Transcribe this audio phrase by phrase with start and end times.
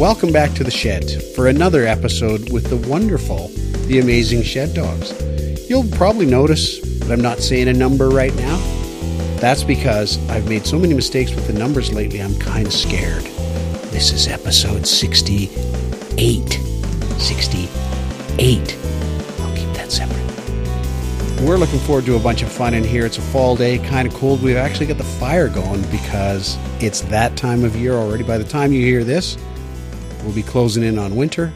[0.00, 3.48] welcome back to the shed for another episode with the wonderful,
[3.86, 5.12] the amazing Shed Dogs.
[5.68, 8.56] You'll probably notice that I'm not saying a number right now.
[9.40, 13.24] That's because I've made so many mistakes with the numbers lately, I'm kind of scared.
[13.92, 16.48] This is episode 68.
[17.18, 18.78] 68.
[19.40, 20.16] I'll keep that separate.
[21.46, 23.04] We're looking forward to a bunch of fun in here.
[23.04, 24.42] It's a fall day, kind of cold.
[24.42, 28.24] We've actually got the fire going because it's that time of year already.
[28.24, 29.36] By the time you hear this,
[30.22, 31.52] we'll be closing in on winter.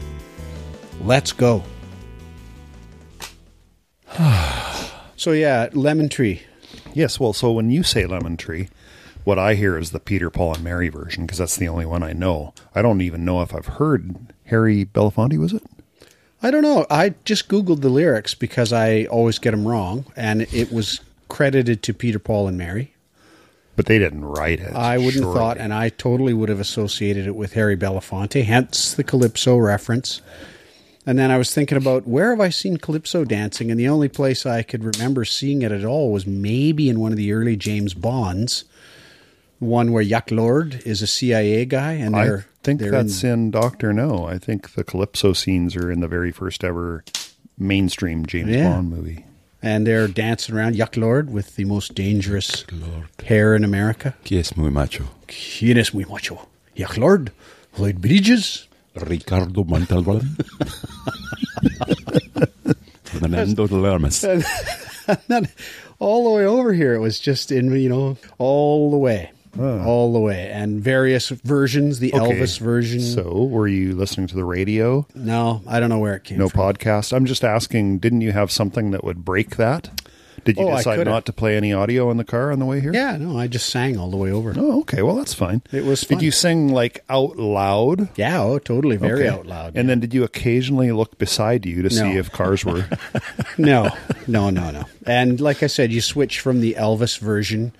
[1.01, 1.63] Let's go.
[5.15, 6.43] so, yeah, lemon tree.
[6.93, 8.69] Yes, well, so when you say lemon tree,
[9.25, 12.03] what I hear is the Peter, Paul, and Mary version because that's the only one
[12.03, 12.53] I know.
[12.73, 14.15] I don't even know if I've heard
[14.45, 15.37] Harry Belafonte.
[15.37, 15.63] Was it?
[16.41, 16.85] I don't know.
[16.89, 21.81] I just Googled the lyrics because I always get them wrong, and it was credited
[21.83, 22.94] to Peter, Paul, and Mary.
[23.75, 24.73] But they didn't write it.
[24.73, 28.93] I wouldn't have thought, and I totally would have associated it with Harry Belafonte, hence
[28.93, 30.21] the Calypso reference.
[31.05, 34.07] And then I was thinking about where have I seen Calypso dancing, and the only
[34.09, 37.55] place I could remember seeing it at all was maybe in one of the early
[37.55, 38.63] James Bonds,
[39.59, 43.93] one where Jack Lord is a CIA guy, and I think that's in, in, Doctor
[43.93, 44.25] No.
[44.25, 47.03] I think the Calypso scenes are in the very first ever
[47.57, 48.73] mainstream James Yeah.
[48.73, 49.25] Bond movie.
[49.65, 52.63] And they're dancing around Jack Lord with the most dangerous
[53.23, 54.13] hair in America.
[54.23, 55.05] Que es muy macho.
[55.27, 56.47] ¿Quién es muy macho?
[56.75, 57.31] Jack Lord,
[57.75, 58.67] Lloyd Bridges.
[58.95, 60.21] Ricardo Montalban.
[63.05, 64.23] Fernando Lamas.
[64.23, 64.45] And
[65.27, 65.47] then
[65.97, 69.31] all the way over here, it was just in, you know, all the way.
[69.59, 70.49] All the way.
[70.51, 72.99] And various versions, the Okay, Elvis version.
[73.01, 75.07] So, were you listening to the radio?
[75.15, 76.43] no, I don't know where it came from.
[76.45, 76.61] No from.
[76.75, 77.13] podcast.
[77.13, 77.99] I'm just asking.
[77.99, 79.89] Didn't you have something that would break that?
[80.43, 82.79] Did you Oh, decide not to play any audio in the car on the way
[82.79, 82.93] here?
[82.93, 84.53] Yeah, no, I just sang all the way over.
[84.55, 85.01] Oh, okay.
[85.01, 85.63] Well, that's fine.
[85.71, 88.09] It was Did you sing like out loud?
[88.15, 89.27] Yeah, oh, totally, very Okay.
[89.29, 89.75] out loud.
[89.75, 92.87] And then did you occasionally look beside you to see if cars were?
[93.57, 93.89] no,
[94.27, 94.83] no, no, no.
[95.07, 97.71] And like I said, you switch from the Elvis version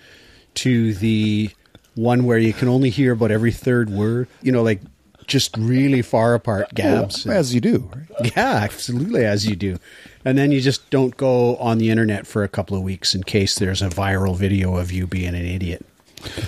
[0.55, 1.51] to the
[1.95, 4.27] one where you can only hear about every third word.
[4.41, 4.81] You know, like
[5.27, 7.25] just really far apart gaps.
[7.25, 7.89] as you do.
[7.93, 8.35] Right?
[8.35, 9.77] yeah, absolutely, as you do.
[10.23, 13.23] And then you just don't go on the internet for a couple of weeks in
[13.23, 15.85] case there's a viral video of you being an idiot.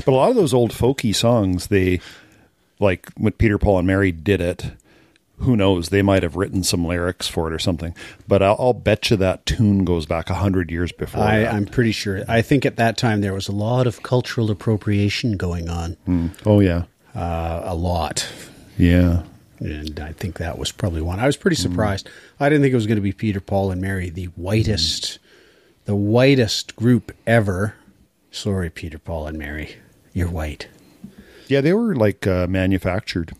[0.05, 1.99] But a lot of those old folky songs, they
[2.79, 4.71] like when Peter, Paul, and Mary did it.
[5.39, 5.89] Who knows?
[5.89, 7.93] They might have written some lyrics for it or something.
[8.27, 11.21] But I'll, I'll bet you that tune goes back a hundred years before.
[11.23, 11.45] I.
[11.45, 12.23] I'm pretty sure.
[12.27, 16.31] I think at that time there was a lot of cultural appropriation going on.
[16.45, 18.27] oh yeah, Uh, a lot.
[18.77, 19.23] yeah.
[19.59, 21.19] And I think that was probably one.
[21.19, 22.07] I was pretty surprised.
[22.39, 25.17] I didn't think it was going to be Peter, Paul, and Mary, the whitest,
[25.85, 27.73] the whitest group ever.
[28.29, 29.77] Sorry, Peter, Paul, and Mary.
[30.13, 30.67] You're white.
[31.47, 33.31] Yeah, they were like uh, manufactured,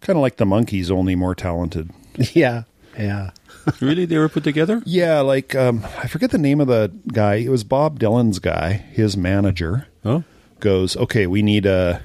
[0.00, 1.90] kind of like the Monkees, only more talented.
[2.32, 2.64] yeah,
[2.98, 3.30] yeah.
[3.80, 4.06] really?
[4.06, 4.82] They were put together?
[4.84, 7.36] Yeah, like um, I forget the name of the guy.
[7.36, 9.86] It was Bob Dylan's guy, his manager.
[10.04, 10.24] Oh.
[10.60, 12.02] goes, okay, we need a.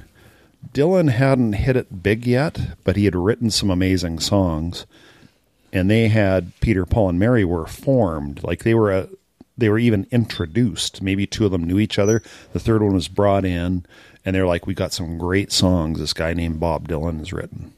[0.74, 4.86] Dylan hadn't hit it big yet, but he had written some amazing songs,
[5.72, 8.44] and they had Peter, Paul, and Mary were formed.
[8.44, 9.08] Like they were a,
[9.58, 11.02] they were even introduced.
[11.02, 12.22] Maybe two of them knew each other.
[12.52, 13.86] The third one was brought in,
[14.26, 16.00] and they're like, we got some great songs.
[16.00, 17.74] This guy named Bob Dylan has written.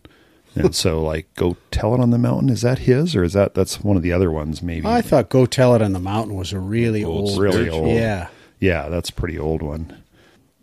[0.59, 2.50] And so, like, go tell it on the mountain.
[2.50, 4.62] Is that his, or is that that's one of the other ones?
[4.62, 7.69] Maybe I thought "Go Tell It on the Mountain" was a really Old old, really
[7.69, 7.88] old.
[7.90, 8.28] Yeah,
[8.59, 10.03] Yeah, that's a pretty old one.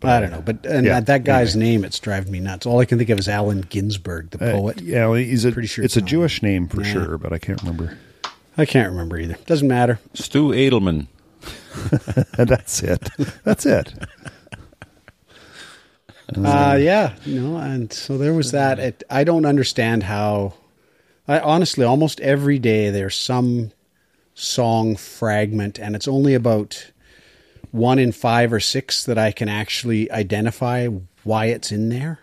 [0.01, 2.65] But, I don't know, but and Yeah, that, that guy's name it's driving me nuts.
[2.65, 4.81] All I can think of is Allen Ginsberg, the Uh, poet.
[4.81, 6.91] yeah, he's a, Pretty sure it's it's a not Jewish name for Yeah.
[6.91, 7.97] sure, but I can't remember.
[8.57, 9.37] I can't remember either.
[9.47, 9.99] Doesn't matter.
[10.13, 11.07] Stu Edelman.
[12.37, 13.09] That's it.
[13.43, 13.93] That's it.
[16.35, 18.79] Uh, yeah, no, and so there was that.
[18.79, 20.53] It, I don't understand how.
[21.27, 23.71] I honestly, almost every day there's some
[24.33, 26.91] song fragment, and it's only about
[27.71, 30.87] one in five or six that I can actually identify
[31.23, 32.19] why it's in there.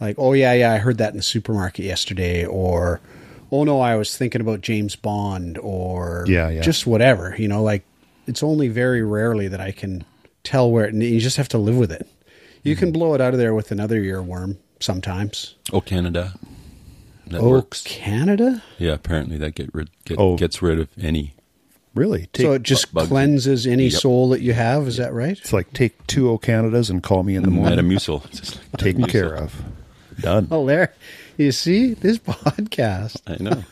[0.00, 3.00] Like, oh yeah, yeah, I heard that in the supermarket yesterday, or
[3.50, 6.60] oh no, I was thinking about James Bond, or Yeah, yeah.
[6.62, 7.34] just whatever.
[7.38, 7.84] You know, like
[8.26, 10.04] it's only very rarely that I can
[10.42, 10.84] tell where.
[10.84, 12.06] And you just have to live with it.
[12.66, 15.54] You can blow it out of there with another earworm sometimes.
[15.72, 16.34] Oh, Canada.
[17.28, 17.82] That oh, works.
[17.84, 18.62] Canada!
[18.78, 20.36] Yeah, apparently that get rid get, Oh.
[20.36, 21.34] gets rid of any.
[21.94, 22.28] Really?
[22.32, 23.08] Take, so it just bugs.
[23.08, 24.00] cleanses any Yep.
[24.00, 24.86] soul that you have.
[24.86, 25.36] Is that right?
[25.38, 27.78] it's like take two O Canadas and call me in the morning.
[27.78, 28.24] Metamucil.
[28.26, 29.62] It's just like Taken care of.
[30.20, 30.46] Done.
[30.50, 30.92] Oh, there.
[31.36, 33.20] You see this podcast.
[33.26, 33.64] I know.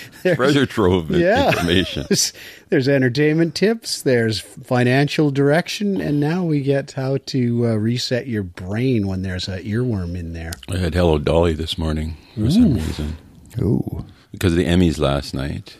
[0.22, 1.48] there's- treasure trove of yeah.
[1.48, 2.06] information.
[2.08, 2.32] There's,
[2.68, 8.42] there's entertainment tips, there's financial direction, and now we get how to uh, reset your
[8.42, 10.52] brain when there's an earworm in there.
[10.70, 13.16] I had Hello Dolly this morning for some reason
[13.60, 14.04] Ooh.
[14.32, 15.76] because of the Emmys last night.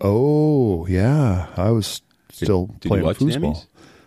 [0.00, 1.48] Oh, yeah.
[1.56, 2.00] I was
[2.30, 3.54] still did you playing watch the foosball.
[3.54, 3.66] Emmys?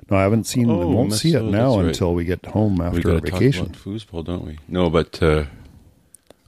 [0.09, 0.69] No, I haven't seen.
[0.69, 1.85] Oh, won't see it now right.
[1.85, 3.67] until we get home after got our vacation.
[3.67, 4.59] talk about foosball, don't we?
[4.67, 5.45] No, but uh,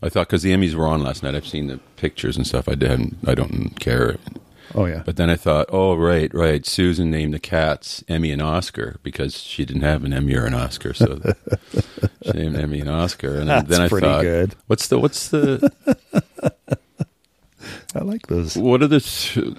[0.04, 2.68] I thought because the Emmys were on last night, I've seen the pictures and stuff.
[2.68, 3.18] I didn't.
[3.26, 4.18] I don't care.
[4.76, 5.04] Oh yeah.
[5.06, 6.66] But then I thought, oh right, right.
[6.66, 10.54] Susan named the cats Emmy and Oscar because she didn't have an Emmy or an
[10.56, 11.20] Oscar, so
[12.24, 13.30] she named Emmy and Oscar.
[13.40, 14.56] And then, That's then I pretty thought, good.
[14.68, 15.72] what's the what's the
[17.96, 18.58] I like those.
[18.58, 19.56] what are the th-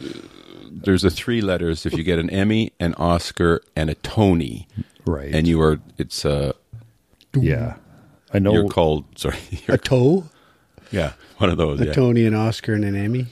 [0.70, 4.66] there's the three letters if you get an Emmy, an Oscar, and a Tony,
[5.06, 5.32] Right.
[5.34, 6.52] and you are it's uh
[7.34, 7.76] yeah.
[8.32, 8.52] I know.
[8.52, 10.24] you're called sorry A you're, toe,
[10.94, 11.92] yeah one of those a yeah.
[11.92, 13.26] Tony, an Oscar, and an Emmy.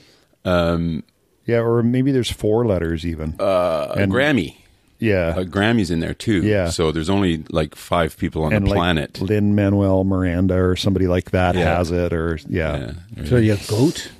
[0.45, 1.03] um
[1.45, 3.35] yeah, or maybe there's four letters even.
[3.39, 4.55] uh, a And- Grammy
[4.99, 5.35] yeah.
[5.37, 6.69] a Grammy's in there too Yeah.
[6.69, 11.07] so there's only like five people on and the like planet Lin-Manuel Miranda or somebody
[11.07, 11.77] like that Yeah.
[11.77, 12.93] has it, or yeah.
[13.17, 13.25] yeah.
[13.25, 14.11] So you have goat,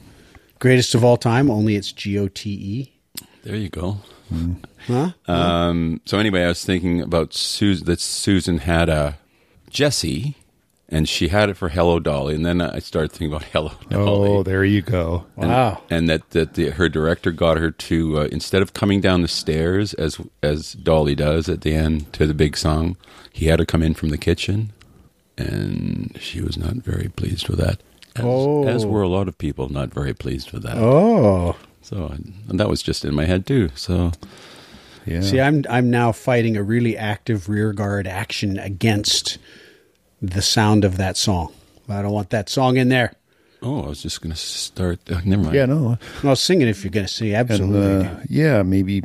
[0.60, 1.50] greatest of all time.
[1.50, 2.92] Only it's G O T E.
[3.44, 3.98] There you go.
[4.88, 5.12] Huh?
[5.28, 7.86] Um, so anyway, I was thinking about Susan.
[7.86, 9.18] That Susan had a
[9.70, 10.36] Jessie,
[10.94, 14.30] and she had it for Hello Dolly, and then I started thinking about Hello Dolly.
[14.30, 15.26] Oh, there you go.
[15.36, 15.82] and, Wow.
[15.90, 19.28] And that that the, her director got her to uh, instead of coming down the
[19.28, 22.96] stairs as as Dolly does at the end to the big song,
[23.32, 24.72] he had her come in from the kitchen,
[25.38, 27.82] and she was not very pleased with that.
[28.16, 28.68] As, Oh.
[28.68, 30.78] as were a lot of people not very pleased with that.
[30.78, 32.14] Oh, So
[32.48, 33.70] and that was just in my head too.
[33.76, 34.12] So
[35.08, 35.22] Yeah.
[35.22, 39.40] see, I'm I'm now fighting a really active rear guard action against
[40.24, 41.54] the sound of that song.
[41.90, 43.14] I don't want that song in there.
[43.62, 45.00] oh, I was just gonna start.
[45.12, 45.56] Uh, never mind.
[45.56, 45.98] yeah, no.
[46.24, 47.34] Well, sing it if you're going to sing.
[47.36, 48.08] And Absolutely.
[48.08, 49.04] uh, yeah, maybe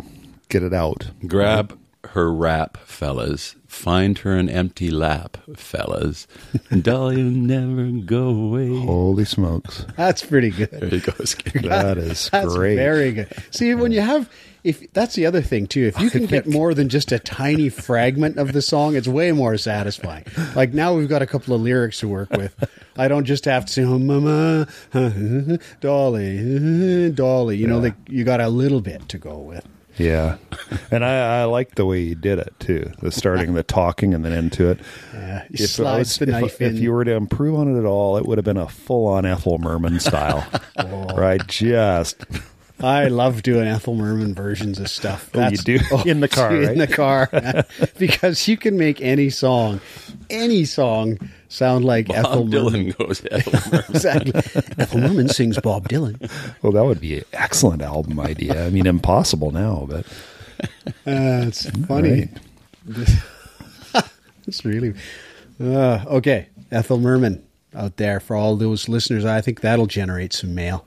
[0.49, 1.11] get it out.
[1.27, 1.77] Grab
[2.19, 3.55] her wrap, fellas.
[3.69, 6.27] Find her an empty lap, fellas.
[6.83, 8.69] Dolly will never go away.
[8.85, 9.87] Holy smokes.
[9.97, 10.71] That's pretty good.
[10.73, 11.13] There you go.
[11.69, 12.75] That is That's great.
[12.75, 13.29] very good.
[13.53, 14.29] See, when you have,
[14.65, 17.69] if that's the other thing too, if you can get more than just a tiny
[17.69, 20.25] fragment of the song, it's way more satisfying.
[20.57, 22.53] Like now we've got a couple of lyrics to work with.
[22.97, 24.67] I don't just have to say, oh, mama,
[25.81, 27.57] dolly, dolly.
[27.59, 29.65] You know, like you got a little bit to go with.
[29.99, 30.37] Yeah.
[30.91, 32.91] And I, I like the way you did it too.
[33.01, 34.81] The starting the talking and then into it.
[35.13, 36.77] Yeah, you If, uh, was- the if- knife if in.
[36.77, 39.25] you were to improve on it at all, it would have been a full on
[39.27, 40.47] Ethel Merman style.
[40.81, 41.17] Oh.
[41.17, 41.45] Right?
[41.49, 42.25] Just
[42.81, 45.31] I love doing Ethel Merman versions of stuff.
[45.35, 45.79] Oh, you do?
[46.07, 46.63] In the car, right?
[46.73, 47.29] in the car,
[47.99, 49.81] because you can make any song,
[50.31, 52.93] any song, sound like Ethel Bob Merman.
[52.93, 53.23] Dylan goes.
[53.31, 53.85] Ethel Merman.
[53.91, 54.33] Exactly.
[54.79, 56.31] Ethel Merman sings Bob Dylan.
[56.63, 58.67] well, that would be an excellent album idea.
[58.67, 60.07] I mean, impossible now, but
[61.07, 62.29] Uh, it's funny.
[64.47, 64.95] it's really
[65.61, 66.49] uh, okay.
[66.71, 67.43] Ethel Merman
[67.75, 69.25] out there for all those listeners.
[69.25, 70.85] I think that'll generate some mail.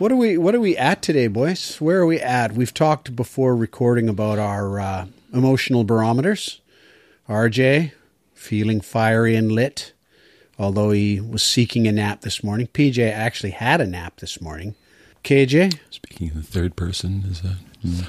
[0.00, 0.38] What are we?
[0.38, 1.78] What are we at today, boys?
[1.78, 2.52] Where are we at?
[2.52, 6.62] We've talked before recording about our uh, emotional barometers.
[7.28, 7.92] RJ
[8.32, 9.92] feeling fiery and lit,
[10.58, 12.68] although he was seeking a nap this morning.
[12.68, 14.74] PJ actually had a nap this morning.
[15.22, 17.56] KJ, Speaking in the third person, is that?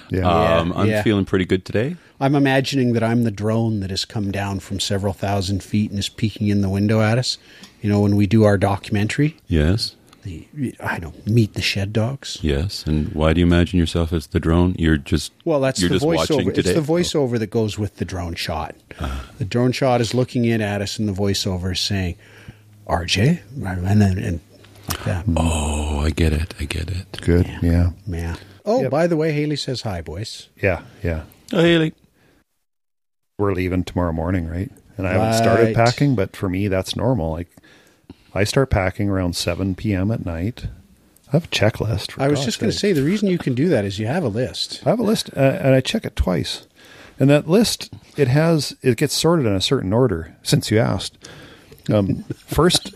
[0.09, 0.59] yeah.
[0.59, 1.03] Um, I'm yeah.
[1.03, 1.97] feeling pretty good today.
[2.21, 5.99] I'm imagining that I'm the drone that has come down from several thousand feet and
[5.99, 7.37] is peeking in the window at us.
[7.81, 10.47] You know, when we do our documentary, Yes, the
[10.79, 12.37] I don't meet the shed dogs.
[12.41, 12.85] yes.
[12.85, 14.75] And why do you imagine yourself as the drone?
[14.77, 16.57] You're just Well, that's you're the just voiceover.
[16.57, 16.81] It's the oh.
[16.81, 18.75] voiceover that goes with the drone shot.
[18.99, 19.29] Ah.
[19.37, 22.15] The drone shot is looking in at us, and the voiceover is saying,
[22.87, 24.39] "RJ," and then and
[24.89, 25.25] like that.
[25.35, 26.53] Oh, I get it.
[26.59, 27.19] I get it.
[27.21, 27.47] Good.
[27.61, 27.91] Yeah.
[28.07, 28.35] Yeah.
[28.65, 28.91] Oh, Yep.
[28.91, 30.49] by the way, Haley says hi, boys.
[30.61, 30.81] Yeah.
[31.03, 31.23] Yeah.
[31.53, 31.93] Oh, Haley.
[33.39, 34.71] We're leaving tomorrow morning, right?
[34.97, 37.31] And I haven't started packing, but for me, that's normal.
[37.31, 37.49] Like,
[38.33, 40.11] I start packing around 7 p.m.
[40.11, 40.67] at night.
[41.27, 42.11] I have a checklist.
[42.11, 43.99] for I was God's just going to say the reason you can do that is
[43.99, 44.81] you have a list.
[44.85, 46.67] I have a list, uh, and I check it twice.
[47.19, 50.35] And that list, it has it gets sorted in a certain order.
[50.43, 51.17] Since you asked,
[51.93, 52.93] um, first,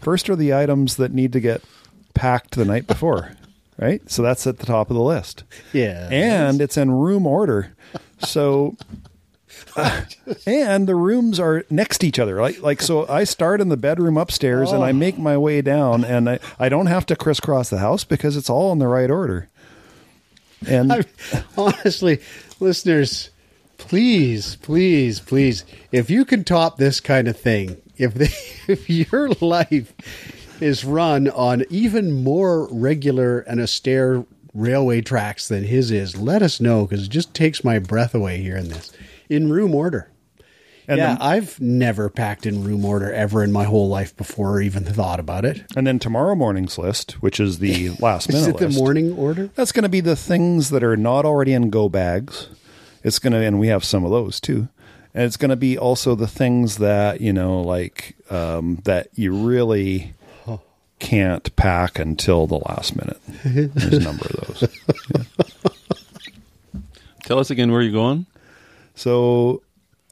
[0.00, 1.62] first are the items that need to get
[2.14, 3.32] packed the night before,
[3.78, 4.00] right?
[4.10, 6.08] So that's at the top of the list, Yeah.
[6.10, 7.74] and it's in room order.
[8.20, 8.76] So,
[9.76, 10.02] uh,
[10.46, 12.40] and the rooms are next to each other.
[12.40, 16.04] Like like so, I start in the bedroom upstairs, and I make my way down,
[16.04, 19.10] and I I don't have to crisscross the house because it's all in the right
[19.10, 19.48] order.
[20.66, 21.04] And I,
[21.56, 22.20] honestly,
[22.60, 23.30] listeners,
[23.78, 28.30] please, please, please, if you can top this kind of thing, if they,
[28.72, 29.92] if your life
[30.60, 36.60] is run on even more regular and austere railway tracks than his is, let us
[36.60, 38.92] know because it just takes my breath away hearing this
[39.32, 40.08] in room order.
[40.88, 44.56] And yeah, then- I've never packed in room order ever in my whole life before,
[44.56, 45.62] or even thought about it.
[45.76, 48.78] And then tomorrow morning's list, which is the last Is minute it the list.
[48.78, 49.46] morning order?
[49.54, 52.48] That's going to be the things that are not already in go bags.
[53.04, 54.68] It's going to, and we have some of those too.
[55.14, 59.32] And it's going to be also the things that, you know, like um, that you
[59.34, 60.14] really
[60.98, 63.20] can't pack until the last minute.
[63.44, 64.68] There's a number of those.
[67.24, 68.26] Tell us again where you're going.
[68.94, 69.62] So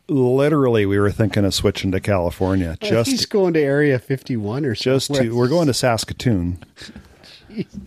[0.08, 4.74] literally, we were thinking of switching to California He's just going to Area 51 or
[4.74, 5.34] just to.
[5.36, 6.64] We're going to Saskatoon.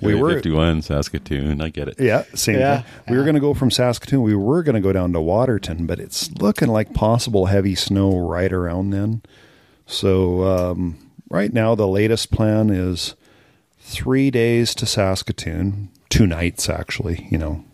[0.02, 1.62] We Area were 51, Saskatoon.
[1.62, 1.96] I get it.
[2.00, 3.14] Yeah, same Yeah, thing.
[3.14, 4.22] We were going to go from Saskatoon.
[4.22, 8.18] We were going to go down to Waterton, but it's looking like possible heavy snow
[8.18, 9.22] right around then.
[9.86, 13.16] So um, right now, the latest plan is
[13.80, 17.28] three days to Saskatoon, two nights actually.
[17.32, 17.66] You know,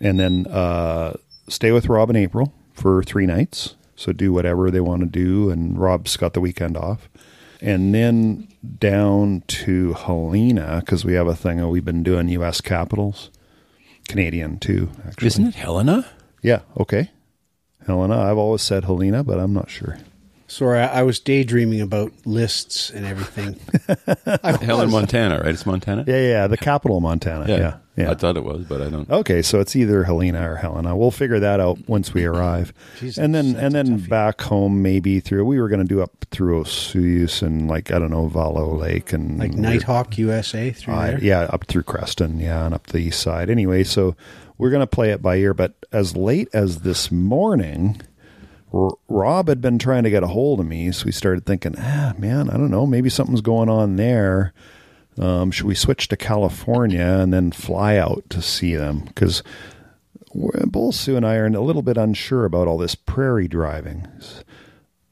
[0.00, 1.14] and then uh,
[1.48, 3.74] stay with Rob and April for three nights.
[3.96, 7.08] So do whatever they want to do, and Rob's got the weekend off.
[7.60, 8.46] And then
[8.78, 12.60] down to Helena because we have a thing that we've been doing U.S.
[12.60, 13.30] capitals,
[14.06, 14.90] Canadian too.
[15.04, 16.06] Actually, Isn't it Helena?
[16.42, 16.60] Yeah.
[16.78, 17.10] Okay.
[17.86, 18.20] Helena.
[18.20, 19.98] I've always said Helena, but I'm not sure.
[20.50, 23.60] Sorry, I I was daydreaming about lists and everything.
[24.42, 24.90] I Helen.
[24.90, 25.48] Montana, right?
[25.52, 26.04] It's Montana?
[26.06, 26.46] Yeah, yeah.
[26.46, 27.46] The capital of Montana.
[27.46, 27.76] Yeah.
[27.96, 28.12] Yeah.
[28.12, 29.10] I thought it was, but I don't.
[29.10, 30.96] Okay, so it's either Helena or Helena.
[30.96, 34.08] We'll figure that out once we arrive, Jesus, and then and then toughie.
[34.08, 35.44] back home maybe through.
[35.44, 39.12] We were going to do up through Osoyoos and like I don't know Valo Lake
[39.12, 41.20] and Like Nighthawk USA through Uh, there.
[41.20, 43.50] yeah, up through Creston, yeah, and up the east side.
[43.50, 44.14] Anyway, so
[44.58, 45.52] we're going to play it by ear.
[45.52, 48.00] But as late as this morning,
[48.72, 51.74] R- Rob had been trying to get a hold of me, so we started thinking,
[51.78, 54.52] ah, man, I don't know, maybe something's going on there.
[55.18, 59.00] Um, should we switch to California and then fly out to see them?
[59.06, 59.42] Because
[60.34, 64.06] both Sue and I are a little bit unsure about all this prairie driving.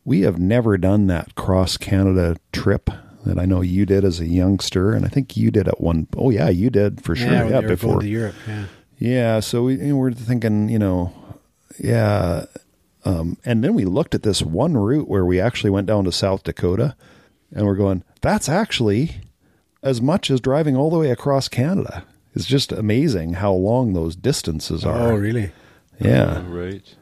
[0.04, 2.88] We have never done that cross Canada trip
[3.24, 6.06] that I know you did as a youngster, and I think you did at one.
[6.16, 7.28] Oh yeah, you did for sure.
[7.32, 8.00] Yeah, Yeah, before.
[8.00, 8.36] to Europe.
[8.46, 8.64] Yeah.
[8.98, 11.12] Yeah, so we you know, we're thinking, you know,
[11.80, 12.44] yeah,
[13.06, 16.12] um, and then we looked at this one route where we actually went down to
[16.12, 16.94] South Dakota,
[17.54, 19.16] and we're going, that's actually
[19.82, 22.04] as much as driving all the way across Canada.
[22.34, 25.12] It's just amazing how long those distances are.
[25.12, 25.52] Oh, really?
[26.00, 26.42] Yeah.
[26.46, 26.94] Oh, right.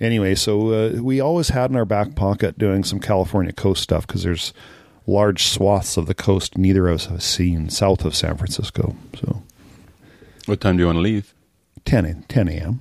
[0.00, 4.06] Anyway, so uh, we always had in our back pocket doing some California coast stuff
[4.06, 4.52] because there's
[5.06, 8.94] large swaths of the coast neither of us have seen south of San Francisco.
[9.18, 9.42] So
[10.46, 11.32] What time do you want to leave?
[11.84, 12.80] 10, a- 10 a.m.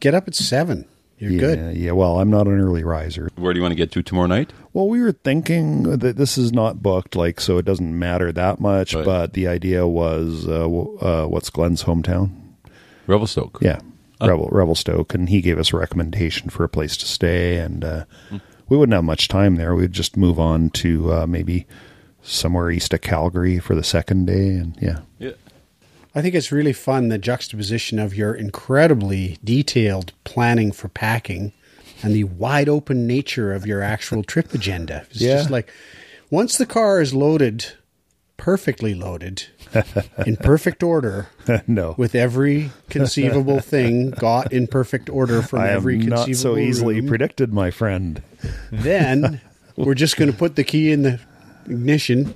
[0.00, 0.84] Get up at seven.
[1.20, 1.76] You're yeah, good.
[1.76, 3.28] Yeah, well, I'm not an early riser.
[3.36, 4.52] Where do you want to get to tomorrow night?
[4.72, 8.58] Well, we were thinking that this is not booked, like, so it doesn't matter that
[8.58, 9.04] much, Right.
[9.04, 12.30] but the idea was uh, uh, what's Glenn's hometown?
[13.06, 13.58] Revelstoke.
[13.60, 13.80] Yeah,
[14.20, 14.26] Ah.
[14.26, 18.04] Rebel Revelstoke, and he gave us a recommendation for a place to stay, and uh,
[18.68, 19.74] we wouldn't have much time there.
[19.74, 21.66] We'd just move on to uh, maybe
[22.22, 25.32] somewhere east of Calgary for the second day, and yeah, Yeah.
[26.14, 31.52] I think it's really fun the juxtaposition of your incredibly detailed planning for packing
[32.02, 35.06] and the wide open nature of your actual trip agenda.
[35.10, 35.36] It's Yeah.
[35.38, 35.70] just like
[36.30, 37.66] once the car is loaded,
[38.36, 39.44] perfectly loaded,
[40.26, 41.28] in perfect order,
[41.68, 46.60] no, with every conceivable thing got in perfect order from I every not conceivable so
[46.60, 48.22] easily room, predicted, my friend.
[48.72, 49.40] then
[49.76, 51.20] we're just going to put the key in the
[51.66, 52.34] ignition,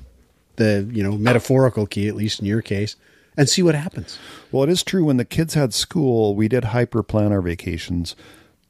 [0.57, 2.95] the you know metaphorical key at least in your case,
[3.37, 4.19] and see what happens.
[4.53, 5.05] Well, it is true.
[5.05, 8.15] When the kids had school, we did hyper plan our vacations,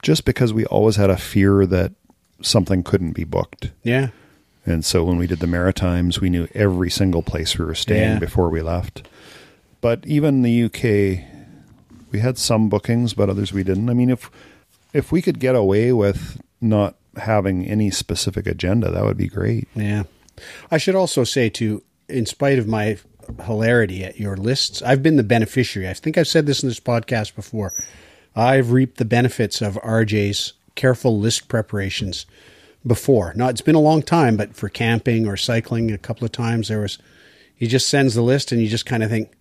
[0.03, 1.93] just because we always had a fear that
[2.43, 3.71] something couldn't be booked.
[3.83, 4.09] Yeah.
[4.67, 8.13] And so when we did the Maritimes, we knew every single place we were staying
[8.15, 8.19] Yeah.
[8.19, 9.07] before we left.
[9.83, 11.25] But even the UK,
[12.11, 13.91] we had some bookings, but others we didn't.
[13.91, 14.31] I mean, if
[14.95, 19.69] if we could get away with not having any specific agenda, that would be great.
[19.75, 20.05] Yeah.
[20.71, 22.97] I should also say, too, in spite of my
[23.45, 25.89] hilarity at your lists, I've been the beneficiary.
[25.89, 27.73] I think I've said this in this podcast before.
[28.37, 32.27] I've reaped the benefits of RJ's careful list preparations
[32.87, 33.33] before.
[33.37, 36.69] Now, it's been a long time, but for camping or cycling, a couple of times
[36.69, 36.99] there was,
[37.55, 39.33] he just sends the list and you just kind of think,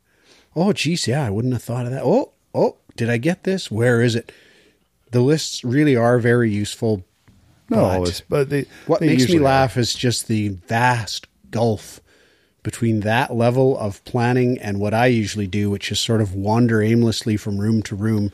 [0.55, 2.03] oh, geez, yeah, I wouldn't have thought of that.
[2.03, 3.71] Oh, oh, did I get this?
[3.71, 4.31] Where is it?
[5.11, 7.03] The lists really are very useful.
[7.69, 9.43] No, but- it's, but they, what they makes me usually are.
[9.43, 11.99] laugh is just the vast gulf
[12.63, 16.82] between that level of planning and what I usually do, which is sort of wander
[16.82, 18.32] aimlessly from room to room,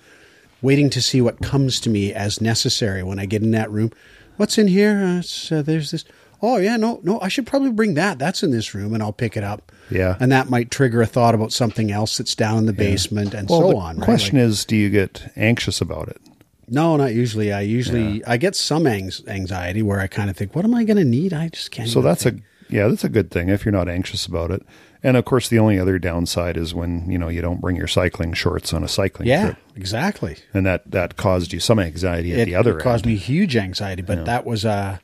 [0.62, 3.92] waiting to see what comes to me as necessary when I get in that room.
[4.38, 4.98] What's in here?
[5.04, 6.06] Uh, uh, there's this.
[6.42, 8.20] oh yeah, no, no, I should probably bring that.
[8.20, 9.72] That's in this room, and I'll pick it up.
[9.92, 10.16] Yeah.
[10.20, 13.50] and that might trigger a thought about something else that's down in the basement, and
[13.50, 13.98] Well, so the on.
[13.98, 14.06] Right?
[14.06, 16.22] question Like- is, do you get anxious about it?
[16.68, 17.52] no, not usually.
[17.52, 20.84] I usually I get some anx- anxiety where I kind of think, what am I
[20.84, 21.34] going to need?
[21.34, 21.90] I just can't.
[21.90, 22.42] So that's think.
[22.42, 24.66] a yeah, that's a good thing if you're not anxious about it.
[25.02, 27.88] And of course, the only other downside is when you know you don't bring your
[27.88, 30.38] cycling shorts on a cycling yeah, trip, exactly.
[30.54, 33.14] and that that caused you some anxiety at it, the other it caused end.
[33.14, 34.98] me huge anxiety, but that was uh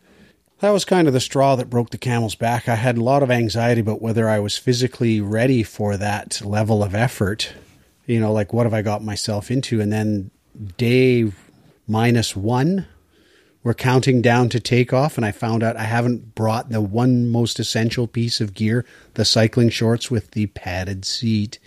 [0.59, 2.67] that was kind of the straw that broke the camel's back.
[2.67, 6.83] I had a lot of anxiety about whether I was physically ready for that level
[6.83, 7.53] of effort.
[8.05, 9.81] You know, like what have I got myself into?
[9.81, 10.31] And then
[10.77, 11.31] day
[11.87, 12.87] minus one,
[13.65, 17.59] we're counting down to takeoff, and I found out I haven't brought the one most
[17.59, 21.57] essential piece of gear, the cycling shorts with the padded seat.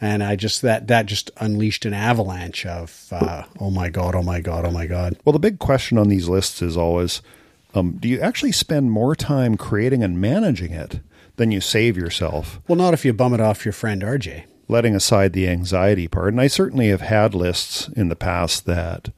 [0.00, 4.22] And I just that that just unleashed an avalanche of uh, oh my god, oh
[4.24, 5.16] my god, oh my god.
[5.24, 7.22] Well, the big question on these lists is always,
[7.72, 10.98] um, do you actually spend more time creating and managing it
[11.36, 12.58] than you save yourself?
[12.66, 14.42] Well, not if you bum it off your friend RJ.
[14.66, 19.10] letting aside the anxiety part, and I certainly have had lists in the past that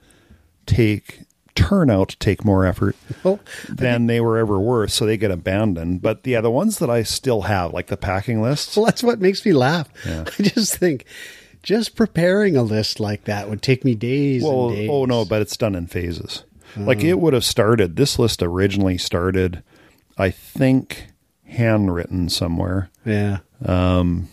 [0.66, 1.20] take
[1.54, 5.30] turn out to take more effort Well, than they were ever worth, so they get
[5.30, 6.02] abandoned.
[6.02, 9.20] But yeah, the ones that I still have, like the packing lists, well, that's what
[9.20, 9.88] makes me laugh.
[10.06, 11.04] I just think
[11.62, 14.90] just preparing a list like that would take me days well, and days.
[14.90, 16.44] oh no, but it's done in phases.
[16.76, 17.06] Like oh.
[17.06, 17.96] it would have started.
[17.96, 19.62] This list originally started,
[20.18, 21.06] I think,
[21.44, 22.90] handwritten somewhere.
[23.04, 23.38] yeah.
[23.64, 24.28] Um,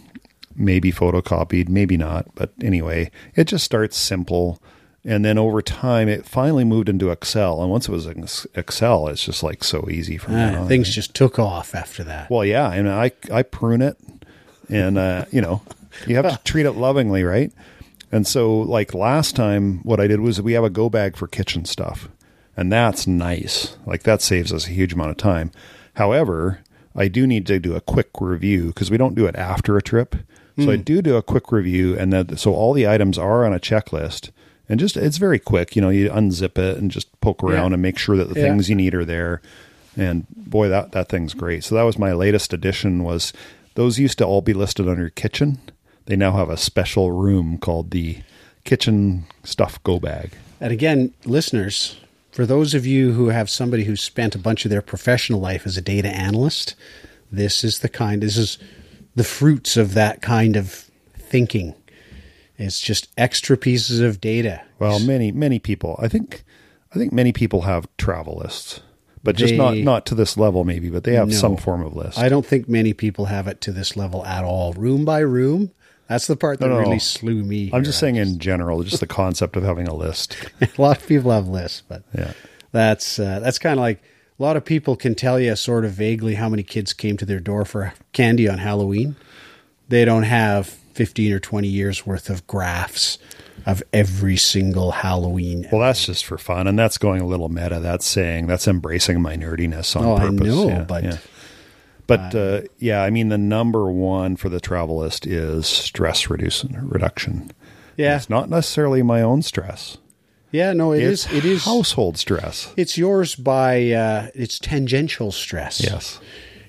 [0.55, 2.33] maybe photocopied, maybe not.
[2.35, 4.61] But anyway, it just starts simple.
[5.03, 7.61] And then over time, it finally moved into Excel.
[7.61, 10.41] And once it was in Excel, it's just like so easy for me.
[10.41, 12.29] Ah, things just took off after that.
[12.29, 12.71] Well, yeah.
[12.71, 13.97] And I, I prune it.
[14.69, 15.63] And, uh, you know,
[16.05, 17.51] you have to treat it lovingly, right?
[18.11, 21.27] And so, like last time, what I did was we have a go bag for
[21.27, 22.09] kitchen stuff.
[22.55, 23.77] And that's nice.
[23.85, 25.51] Like that saves us a huge amount of time.
[25.95, 26.59] However,
[26.95, 29.81] I do need to do a quick review because we don't do it after a
[29.81, 30.15] trip.
[30.59, 33.53] So I do do a quick review, and then so all the items are on
[33.53, 34.29] a checklist,
[34.69, 35.75] and just it's very quick.
[35.75, 37.75] You know, you unzip it and just poke around Yeah.
[37.75, 38.47] and make sure that the Yeah.
[38.47, 39.41] things you need are there.
[39.97, 41.63] And boy, that that thing's great.
[41.63, 43.03] So that was my latest addition.
[43.03, 43.33] Was
[43.75, 45.59] those used to all be listed under kitchen?
[46.05, 48.17] They now have a special room called the
[48.63, 50.31] kitchen stuff go bag.
[50.59, 51.97] And again, listeners,
[52.31, 55.65] for those of you who have somebody who's spent a bunch of their professional life
[55.65, 56.75] as a data analyst,
[57.31, 58.57] this is the kind, this is
[59.15, 60.85] the fruits of that kind of
[61.17, 61.73] thinking.
[62.61, 64.61] It's just extra pieces of data.
[64.79, 65.95] Well, many many people.
[66.01, 66.43] I think
[66.93, 68.81] I think many people have travel lists,
[69.23, 71.33] but just not not to this level maybe, but they have No.
[71.35, 72.17] some form of list.
[72.19, 74.73] I don't think many people have it to this level at all.
[74.73, 75.71] Room by room.
[76.07, 77.67] That's the part that No, no, really slew me.
[77.67, 77.81] I'm here.
[77.83, 80.35] just saying in general, just the concept of having a list.
[80.61, 82.33] a lot of people have lists, but Yeah.
[82.73, 84.03] that's uh, that's kind of like
[84.37, 87.25] a lot of people can tell you sort of vaguely how many kids came to
[87.25, 89.15] their door for candy on Halloween.
[89.87, 93.17] They don't have 15 or 20 years worth of graphs
[93.65, 95.67] of every single Halloween.
[95.71, 97.79] Well, that's just for fun, and that's going a little meta.
[97.79, 100.47] That's saying that's embracing my nerdiness on Oh, I purpose.
[100.47, 101.17] know, yeah, but- yeah.
[102.07, 106.65] but uh, yeah, I mean the number one for the travel list is stress reduce,
[106.65, 107.51] reduction.
[107.97, 109.97] yeah, It's not necessarily my own stress.
[110.51, 111.33] yeah, no, it it's is.
[111.37, 111.63] It is.
[111.65, 112.73] household stress.
[112.75, 115.81] It's yours by uh, it's tangential stress.
[115.83, 116.19] Yes.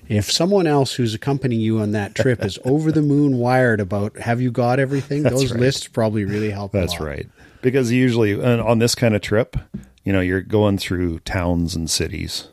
[0.09, 4.17] If someone else who's accompanying you on that trip is over the moon wired about
[4.17, 5.59] have you got everything, That's those right.
[5.61, 6.73] lists probably really help.
[6.73, 7.27] a That's right.
[7.61, 9.55] Because usually on this kind of trip,
[10.03, 12.49] you know, you're going through towns and cities.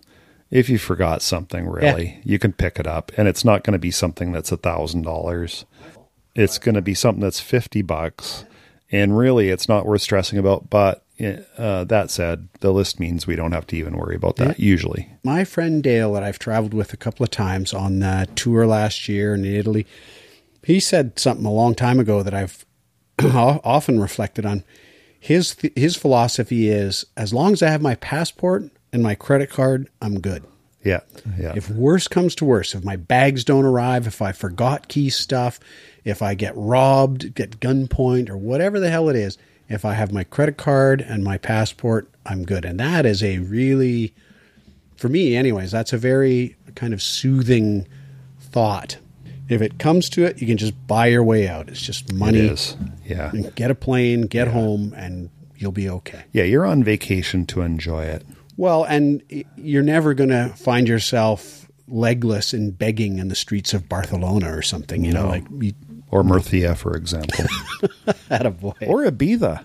[0.51, 3.79] If you forgot something, really, you can pick it up, and it's not going to
[3.79, 5.65] be something that's a thousand dollars.
[6.35, 8.45] It's going to be something that's fifty bucks,
[8.91, 10.69] and really, it's not worth stressing about.
[10.69, 14.59] But uh, that said, the list means we don't have to even worry about that
[14.59, 15.11] usually.
[15.23, 19.09] my friend Dale that I've traveled with a couple of times on the tour last
[19.09, 19.87] year in Italy,
[20.63, 22.65] he said something a long time ago that I've
[23.23, 24.65] often reflected on.
[25.19, 29.89] His his philosophy is as long as I have my passport and my credit card,
[30.01, 30.45] I'm good.
[30.83, 31.01] Yeah,
[31.39, 31.53] yeah.
[31.55, 35.61] If worse comes to worse, if my bags don't arrive, if I forgot key stuff,
[36.05, 39.37] if I get robbed, get gunpoint, or whatever the hell it is,
[39.71, 42.65] if I have my credit card and my passport, I'm good.
[42.67, 44.13] And that is a really,
[44.97, 47.87] for me, anyways, that's a very kind of soothing
[48.39, 48.99] thought.
[49.49, 51.69] If it comes to it, you can just buy your way out.
[51.69, 52.41] It's just money.
[52.41, 52.77] is.
[53.05, 56.25] Yeah, Get a plane, get home, and you'll be okay.
[56.33, 56.45] yeah.
[56.45, 58.25] You're on vacation to enjoy it.
[58.57, 59.23] Well, and
[59.57, 64.63] you're never going to find yourself legless and begging in the streets of Barcelona or
[64.63, 65.73] something, you know, like you
[66.11, 67.45] Or Murthia, for example,
[68.29, 68.73] had a boy.
[68.87, 69.65] or Ibiza.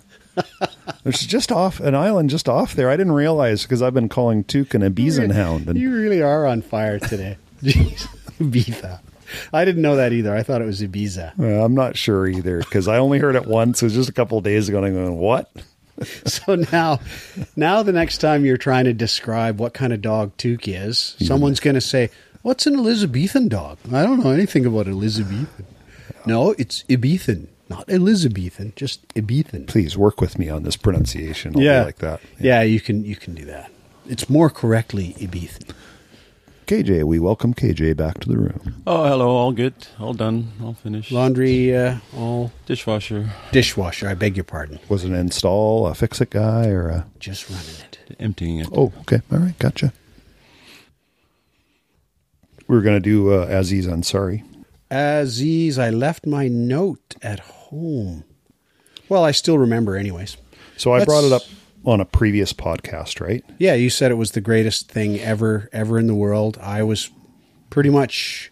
[1.04, 2.90] There's just off an island just off there.
[2.90, 5.68] I didn't realize because I've been calling Tuke an Ibiza hound.
[5.70, 7.38] And You really are on fire today.
[7.64, 8.08] Jeez.
[8.40, 9.00] Ibiza.
[9.54, 10.36] I didn't know that either.
[10.36, 11.40] I thought it was Ibiza.
[11.40, 13.82] uh, I'm not sure either because I only heard it once.
[13.82, 14.78] It was just a couple of days ago.
[14.78, 15.52] And I'm going, what?
[16.26, 17.00] So now,
[17.56, 21.62] now the next time you're trying to describe what kind of dog Tuke is, someone's
[21.62, 22.10] going to say,
[22.42, 25.48] "What's an Elizabethan dog?" I don't know anything about Elizabethan.
[26.26, 29.68] No, it's Ibethan, not Elizabethan, just Ibethan.
[29.68, 31.56] Please work with me on this pronunciation.
[31.56, 32.20] I'll yeah, like that.
[32.40, 32.62] Yeah.
[32.62, 33.72] you can you can do that.
[34.08, 35.72] It's more correctly Ibethan.
[36.68, 38.82] KJ, we welcome KJ back to the room.
[38.88, 39.30] Oh, hello.
[39.30, 39.76] All good.
[40.00, 40.52] All done.
[40.64, 41.12] All finished.
[41.12, 43.30] Laundry, uh, all Dishwasher.
[43.52, 44.08] dishwasher.
[44.10, 44.80] I beg your pardon.
[44.90, 47.06] Was it an install, a fix it guy, or a.
[47.20, 48.16] Just running it.
[48.20, 48.68] Emptying it.
[48.72, 49.22] Oh, okay.
[49.32, 49.58] All right.
[49.60, 49.94] Gotcha.
[52.68, 54.44] We are going to do uh, Aziz Ansari.
[54.96, 58.24] Aziz, I left my note at home.
[59.10, 60.38] Well, I still remember, anyways.
[60.78, 61.42] So I Let's- brought it up
[61.86, 63.44] on a previous podcast, right?
[63.60, 66.58] Yeah, you said it was the greatest thing ever, ever in the world.
[66.62, 67.10] I was
[67.70, 68.52] pretty much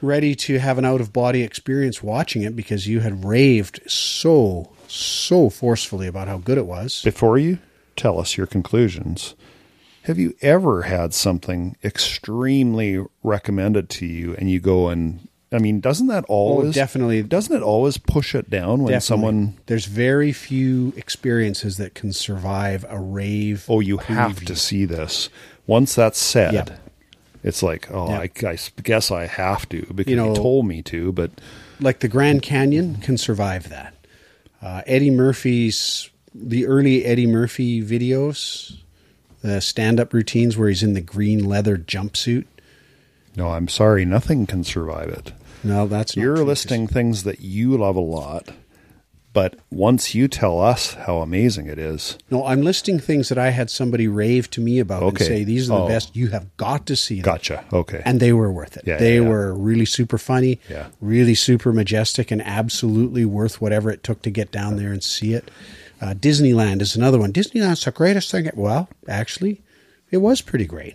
[0.00, 4.70] ready to have an out of body experience watching it because you had raved so,
[4.86, 7.02] so forcefully about how good it was.
[7.02, 7.58] Before you
[7.96, 9.34] tell us your conclusions,
[10.02, 15.80] have you ever had something extremely recommended to you and you go and I mean,
[15.80, 17.22] doesn't that always Oh, definitely.
[17.22, 19.00] doesn't it always push it down when Definitely.
[19.00, 23.64] someone there's very few experiences that can survive a rave.
[23.68, 25.28] oh you have to see this.
[25.66, 26.64] Once that's said, Yeah.
[27.42, 28.20] it's like, oh, Yeah.
[28.20, 31.30] I, I guess I have to because You you, know- told me to, but
[31.80, 33.94] like the Grand Canyon can survive that.
[34.60, 38.76] Uh, Eddie Murphy's the early Eddie Murphy videos,
[39.42, 42.46] the stand-up routines where he's in the green leather jumpsuit.
[43.36, 45.32] no, I'm sorry, nothing can survive it.
[45.64, 48.50] No, that's not You're true, listing things that you love a lot,
[49.32, 53.50] but once you tell us how amazing it is, No, I'm listing things that I
[53.50, 55.24] had somebody rave to me about Okay.
[55.24, 55.88] and say these are the Oh.
[55.88, 56.14] best.
[56.14, 57.24] You have got to see them.
[57.24, 57.64] gotcha.
[57.72, 58.02] Okay.
[58.04, 58.84] And they were worth it.
[58.86, 59.28] Yeah, they yeah, yeah.
[59.28, 60.86] were really super funny, Yeah.
[61.00, 65.32] really super majestic, and absolutely worth whatever it took to get down there and see
[65.34, 65.50] it.
[66.00, 67.32] Uh, Disneyland is another one.
[67.32, 68.50] Disneyland's the greatest thing.
[68.54, 69.62] Well, actually,
[70.10, 70.94] it was pretty great.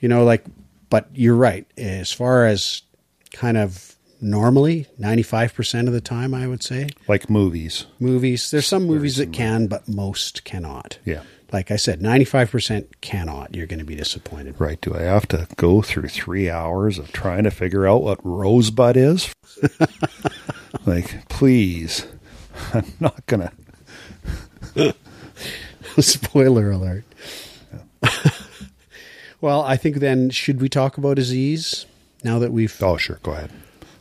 [0.00, 0.44] You know, like,
[0.90, 1.66] but you're right.
[1.78, 2.82] As far as
[3.36, 7.84] kind of normally, 95% of the time, I would say, like movies.
[8.00, 10.98] movies, there's some movies that can, but most cannot.
[11.04, 11.22] Yeah.
[11.52, 13.54] Like I said, 95% cannot.
[13.54, 14.56] You're going to be disappointed.
[14.58, 14.80] Right.
[14.80, 18.96] Do I have to go through three hours of trying to figure out what rosebud
[18.96, 19.32] is?
[20.86, 22.06] like, please.
[22.74, 23.48] I'm not going
[24.74, 24.94] to.
[26.00, 27.04] Spoiler alert.
[29.40, 31.86] well, I think then should we talk about Aziz
[32.26, 33.18] now that we've Oh, sure.
[33.22, 33.50] Go ahead.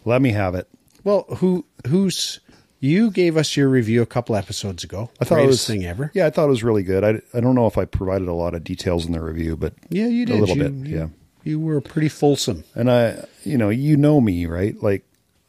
[0.04, 0.68] Let me have it.
[1.04, 2.40] well who who's
[2.82, 5.10] you gave us your review a couple episodes ago.
[5.20, 6.12] I thought Greatest it was thing ever.
[6.14, 7.04] Yeah, I thought it was really good.
[7.04, 9.74] I, I don't know if I provided a lot of details in the review, but
[9.90, 10.90] Yeah, you did a little You- bit.
[10.90, 11.08] you- yeah.
[11.44, 12.64] You were pretty fulsome.
[12.74, 14.76] And I, you know, you know me, right?
[14.82, 15.06] Like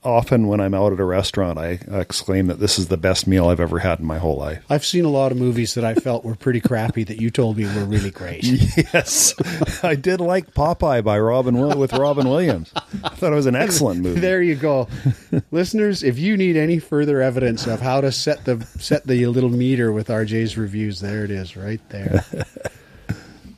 [0.06, 3.48] often when I'm out at a restaurant, I exclaim that this is the best meal
[3.48, 4.64] I've ever had in my whole life.
[4.70, 7.56] I've seen a lot of movies that I felt were pretty crappy that you told
[7.56, 8.44] me were really great.
[8.92, 9.34] Yes,
[9.82, 12.72] I did like Popeye by Robin with Robin Williams.
[13.02, 14.20] I thought it was an excellent movie.
[14.20, 14.88] There you go,
[15.50, 16.02] listeners.
[16.02, 19.92] If you need any further evidence of how to set the set the little meter
[19.92, 22.24] with RJ's reviews, there it is, right there.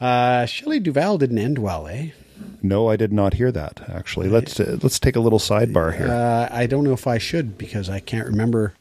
[0.01, 2.11] Uh, Shelley Duvall didn't end well, eh?
[2.62, 3.88] No, I did not hear that.
[3.88, 6.09] Actually, let's uh, let's take a little sidebar here.
[6.09, 8.74] Uh, I don't know if I should because I can't remember.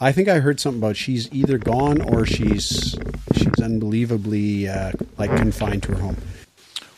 [0.00, 2.96] I think I heard something about she's either gone or she's
[3.34, 6.16] she's unbelievably uh, like confined to her home.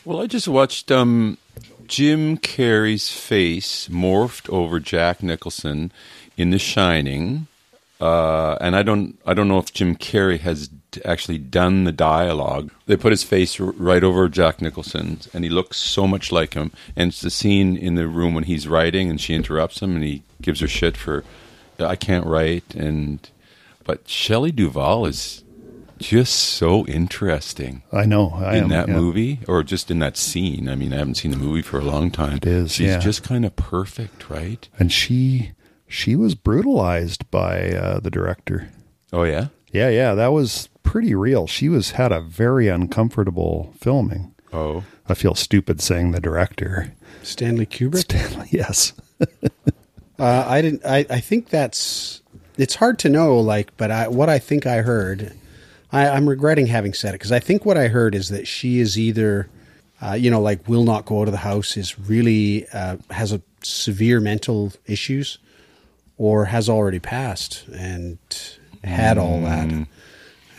[0.03, 1.37] Well, I just watched um,
[1.87, 5.91] Jim Carrey's face morphed over Jack Nicholson
[6.35, 7.47] in The Shining,
[8.01, 10.69] uh, and I don't I don't know if Jim Carrey has
[11.05, 12.71] actually done the dialogue.
[12.85, 16.71] They put his face right over Jack Nicholson's, and he looks so much like him.
[16.95, 20.03] And it's the scene in the room when he's writing, and she interrupts him, and
[20.03, 21.23] he gives her shit for
[21.79, 23.29] I can't write, and
[23.83, 25.43] but Shelley Duvall is
[25.99, 28.93] just so interesting I know I in am, that yeah.
[28.93, 30.69] movie or just in that scene.
[30.69, 32.37] I mean, I haven't seen the movie for a long time.
[32.37, 32.99] It is, She's yeah.
[32.99, 34.67] just kind of perfect, right?
[34.79, 35.51] and she
[35.87, 38.69] she was brutalized by uh, the director.
[39.13, 39.47] Oh yeah.
[39.71, 41.47] Yeah, yeah, that was pretty real.
[41.47, 44.33] She was had a very uncomfortable filming.
[44.53, 46.93] Oh, I feel stupid saying the director.
[47.23, 47.99] Stanley Kubrick.
[47.99, 48.93] Stanley, yes.
[50.19, 50.83] Uh, I didn't.
[50.83, 52.23] I, I think that's.
[52.57, 55.31] It's hard to know, like, but I, what I think I heard,
[55.91, 58.79] I, I'm regretting having said it because I think what I heard is that she
[58.79, 59.47] is either,
[60.01, 63.31] uh, you know, like will not go out of the house, is really uh, has
[63.31, 65.37] a severe mental issues,
[66.17, 68.17] or has already passed and
[68.83, 69.87] had all that.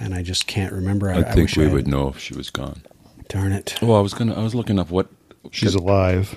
[0.01, 1.11] And I just can't remember.
[1.11, 2.83] I, I think wish we I- would know if she was gone.
[3.29, 3.77] Darn it.
[3.83, 4.35] Well, I was gonna.
[4.35, 5.09] I was looking up what
[5.51, 6.35] She's alive.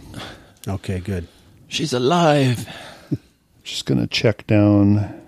[0.68, 1.28] Okay, good.
[1.68, 2.68] she's alive.
[3.64, 5.22] Just gonna check down.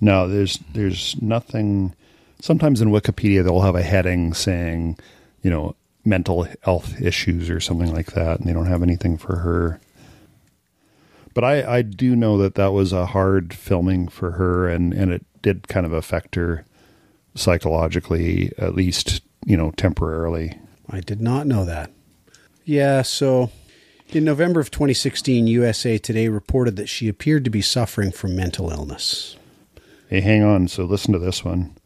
[0.00, 1.94] No, there's there's nothing.
[2.40, 4.98] Sometimes in Wikipedia they'll have a heading saying,
[5.42, 9.36] you know, mental health issues or something like that, and they don't have anything for
[9.36, 9.80] her.
[11.32, 15.10] But I I do know that that was a hard filming for her, and and
[15.12, 16.64] it did kind of affect her
[17.34, 20.58] psychologically, at least you know temporarily.
[20.88, 21.90] I did not know that.
[22.64, 23.50] Yeah, so
[24.08, 28.70] in November of 2016, USA Today reported that she appeared to be suffering from mental
[28.70, 29.36] illness.
[30.08, 30.68] Hey, hang on.
[30.68, 31.76] So listen to this one.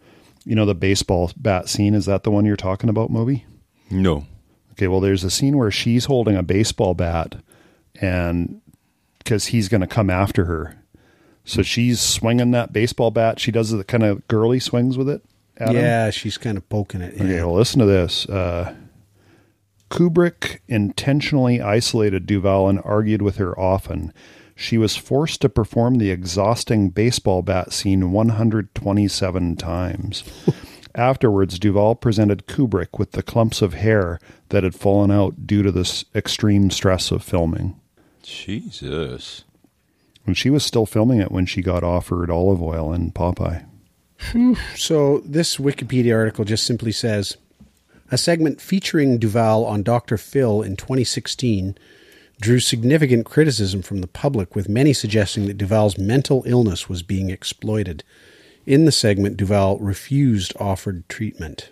[0.45, 1.95] You know the baseball bat scene?
[1.95, 3.45] Is that the one you're talking about, Moby?
[3.91, 4.27] No.
[4.73, 7.37] Okay, well, there's a scene where she's holding a baseball bat,
[8.01, 8.61] and
[9.19, 10.77] because he's going to come after her,
[11.45, 13.41] so she's swinging that baseball bat.
[13.41, 15.25] She does the kind of girly swings with it.
[15.59, 15.77] At him.
[15.77, 17.14] Yeah, she's kind of poking it.
[17.14, 17.44] Okay, Yeah.
[17.44, 18.27] well, listen to this.
[18.29, 18.75] Uh,
[19.90, 24.12] Kubrick intentionally isolated Duvall and argued with her often.
[24.55, 30.25] She was forced to perform the exhausting baseball bat scene 127 times.
[30.94, 34.18] Afterwards, Duvall presented Kubrick with the clumps of hair
[34.49, 37.79] that had fallen out due to this extreme stress of filming.
[38.23, 39.44] Jesus.
[40.27, 43.64] And she was still filming it when she got offered olive oil in Popeye.
[44.76, 47.37] So this Wikipedia article just simply says
[48.11, 50.16] a segment featuring Duvall on Dr.
[50.16, 51.76] Phil in 2016
[52.40, 57.31] drew significant criticism from the public, with many suggesting that Duvall's mental illness was being
[57.31, 58.04] exploited.
[58.64, 61.70] In the segment, Duvall refused offered treatment.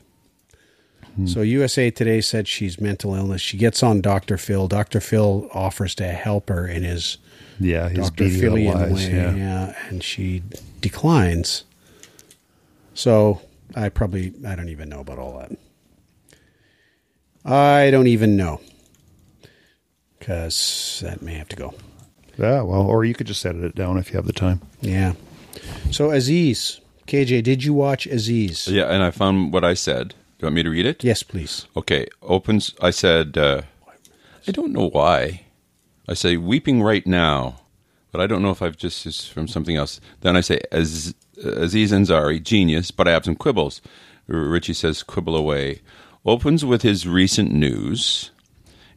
[1.24, 3.40] So USA Today said she's mental illness.
[3.40, 4.37] She gets on Dr.
[4.37, 4.68] Phil.
[4.68, 5.00] Dr.
[5.00, 7.16] Phil offers to help her in his
[7.59, 8.24] Yeah, Dr.
[8.24, 9.35] beady Philly little in the eyes, way, yeah.
[9.35, 10.42] yeah, and she
[10.82, 11.64] declines.
[12.96, 13.42] So
[13.74, 15.52] I probably I don't even know about all that.
[17.44, 18.61] I don't even know
[20.18, 21.74] because that may have to go.
[22.38, 24.61] Yeah, well, or you could just edit it down if you have the time.
[24.80, 25.12] Yeah.
[25.90, 28.66] So Aziz, KJ, did you watch Aziz?
[28.66, 30.09] Yeah, and I found what I said.
[30.09, 31.04] Do you want me to read it?
[31.04, 31.66] Yes, please.
[31.76, 32.74] Okay, opens.
[32.80, 33.62] I said, uh,
[34.48, 35.46] I don't know why.
[36.09, 37.61] I say, weeping right now,
[38.12, 40.00] but I don't know if I've just is from something else.
[40.20, 43.81] Then I say, Az- Aziz Ansari, genius, but I have some quibbles.
[44.27, 45.81] Richie says, quibble away.
[46.25, 48.31] Opens with his recent news.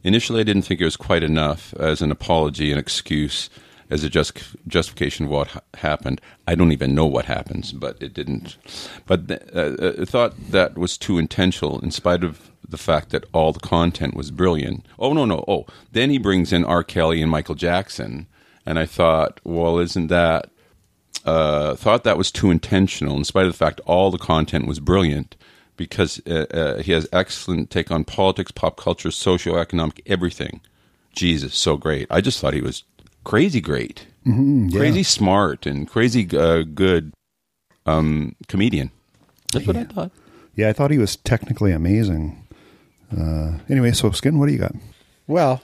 [0.02, 3.50] Initially, I didn't think it was quite enough as an apology an excuse
[3.90, 6.20] as a just justification of what ha- happened.
[6.46, 8.56] I don't even know what happens, but it didn't.
[9.06, 13.52] But uh, I thought that was too intentional, in spite of the fact that all
[13.52, 14.86] the content was brilliant.
[14.98, 15.44] Oh no, no.
[15.48, 16.84] Oh, then he brings in R.
[16.84, 18.26] Kelly and Michael Jackson,
[18.64, 20.50] and I thought, well, isn't that?
[21.24, 24.80] Uh, thought that was too intentional, in spite of the fact all the content was
[24.80, 25.36] brilliant
[25.76, 30.60] because uh, uh, he has excellent take on politics, pop culture, socioeconomic, everything.
[31.12, 32.06] Jesus, so great.
[32.10, 32.84] I just thought he was
[33.24, 37.12] crazy great, crazy smart, and crazy uh, good
[37.86, 38.90] um, comedian.
[39.52, 40.10] That's what I thought.
[40.54, 42.46] Yeah, I thought he was technically amazing.
[43.16, 44.74] Uh, anyway, so Skin, what do you got?
[45.26, 45.62] Well,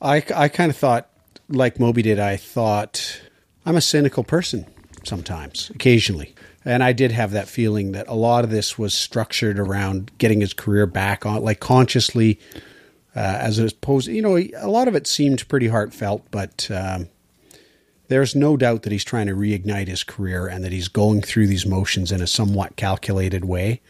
[0.00, 1.08] I, I kind of thought,
[1.48, 3.20] like Moby did, I thought
[3.64, 4.66] I'm a cynical person
[5.04, 6.34] sometimes, occasionally.
[6.64, 10.40] And I did have that feeling that a lot of this was structured around getting
[10.40, 12.40] his career back on, like consciously,
[13.14, 17.08] uh, as opposed, you know, a lot of it seemed pretty heartfelt, but um,
[18.08, 21.46] there's no doubt that he's trying to reignite his career and that he's going through
[21.46, 23.80] these motions in a somewhat calculated way.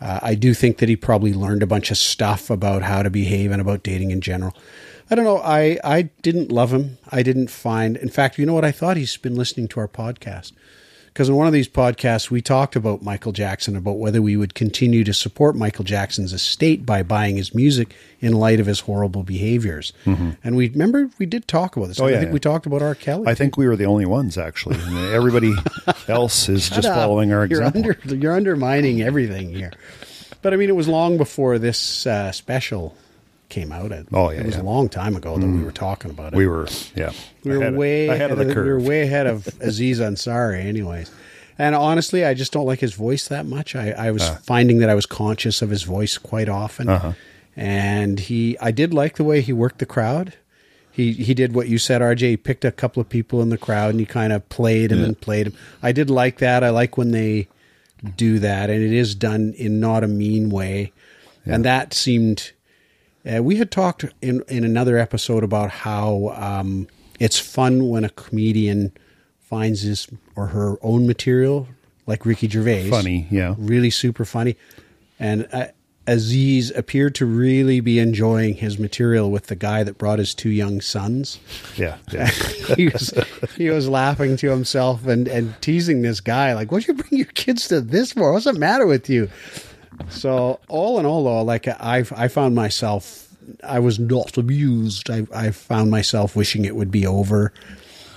[0.00, 3.10] Uh, I do think that he probably learned a bunch of stuff about how to
[3.10, 4.56] behave and about dating in general.
[5.10, 5.38] I don't know.
[5.38, 6.98] I, I didn't love him.
[7.10, 7.96] I didn't find.
[7.96, 8.64] In fact, you know what?
[8.64, 10.52] I thought he's been listening to our podcast.
[11.12, 14.54] Because in one of these podcasts, we talked about Michael Jackson, about whether we would
[14.54, 19.22] continue to support Michael Jackson's estate by buying his music in light of his horrible
[19.22, 19.92] behaviors.
[20.06, 21.98] And we remember we did talk about this.
[21.98, 22.04] Mm-hmm.
[22.04, 22.32] Oh, I yeah, think yeah.
[22.32, 22.94] we talked about R.
[22.94, 23.28] Kelly.
[23.28, 24.76] I think we were the only ones actually.
[24.80, 25.54] And everybody
[26.08, 26.94] else is just up.
[26.94, 27.92] following our you're example.
[28.06, 29.72] Under, you're undermining everything here.
[30.40, 32.96] But I mean, it was long before this uh, special
[33.52, 33.92] came out.
[33.92, 34.62] It, Oh, yeah, it was yeah.
[34.62, 36.36] a long time ago that we were talking about it.
[36.36, 37.12] we were, yeah,
[37.44, 38.66] we were ahead, way ahead of the curve.
[38.66, 41.10] We were way ahead of Aziz Ansari, anyways.
[41.58, 43.76] And honestly, I just don't like his voice that much.
[43.76, 47.12] I, I was finding that I was conscious of his voice quite often, Uh-huh.
[47.56, 50.34] and he, I did like the way he worked the crowd.
[50.90, 52.20] He he did what you said, RJ.
[52.20, 54.98] He picked a couple of people in the crowd and he kind of played them
[54.98, 55.54] and then played them.
[55.82, 56.62] I did like that.
[56.62, 57.48] I like when they
[58.16, 60.92] do that, and it is done in not a mean way.
[61.46, 62.52] And that seemed.
[63.24, 66.88] Uh, we had talked in in another episode about how um,
[67.20, 68.92] it's fun when a comedian
[69.40, 71.68] finds his or her own material
[72.06, 72.90] like Ricky Gervais.
[72.90, 73.54] Funny, yeah.
[73.58, 74.56] Really super funny.
[75.20, 75.66] And uh,
[76.06, 80.48] Aziz appeared to really be enjoying his material with the guy that brought his two
[80.50, 81.38] young sons.
[81.76, 81.98] Yeah.
[82.10, 82.26] yeah.
[82.76, 83.14] he was
[83.56, 87.26] he was laughing to himself and, and teasing this guy like, "What you bring your
[87.26, 88.32] kids to this for?
[88.32, 89.30] What's the matter with you?"
[90.08, 93.28] So all in all, though, like I I found myself
[93.64, 95.10] I was not amused.
[95.10, 97.52] I I found myself wishing it would be over.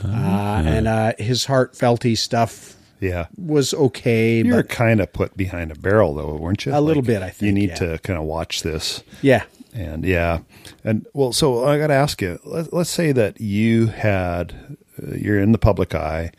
[0.04, 3.28] Uh, and uh, his heartfelty stuff yeah.
[3.38, 6.76] was okay, You were kind of put behind a barrel, though, weren't you?
[6.76, 7.76] A little bit, I think You need yeah.
[7.76, 9.04] to kind of watch this.
[9.22, 10.40] yeah, And yeah,
[10.84, 12.40] and well, so I got to ask you.
[12.44, 16.32] Let, let's say that you had, uh, you're in the public eye,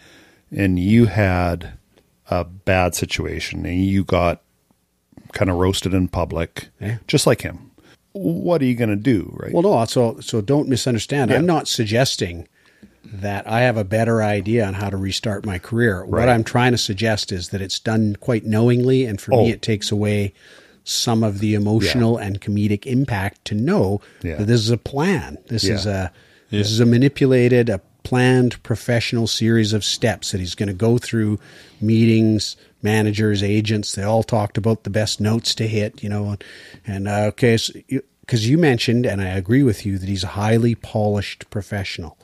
[0.50, 1.78] and you had
[2.30, 4.42] a bad situation, and you got
[5.36, 6.96] kind of roasted in public, Yeah.
[7.06, 7.70] just like him.
[8.12, 9.52] What are you going to do, right?
[9.52, 9.84] Well, no.
[9.84, 11.30] So, so don't misunderstand.
[11.30, 11.36] Yeah.
[11.36, 12.48] I'm not suggesting
[13.04, 16.04] that I have a better idea on how to restart my career.
[16.06, 19.44] What I'm trying to suggest is that it's done quite knowingly, and for Oh.
[19.44, 20.32] me, it takes away
[20.82, 24.36] some of the emotional and comedic impact to know Yeah.
[24.36, 25.36] that this is a plan.
[25.48, 25.74] This Yeah.
[25.74, 26.12] is a
[26.50, 30.96] this is a manipulated, a planned, professional series of steps that he's going to go
[30.96, 31.38] through.
[31.80, 33.94] Meetings, managers, agents.
[33.94, 36.02] They all talked about the best notes to hit.
[36.02, 36.44] You know, and,
[36.86, 37.74] and uh, okay, so
[38.20, 42.16] because you mentioned, and I agree with you that he's a highly polished professional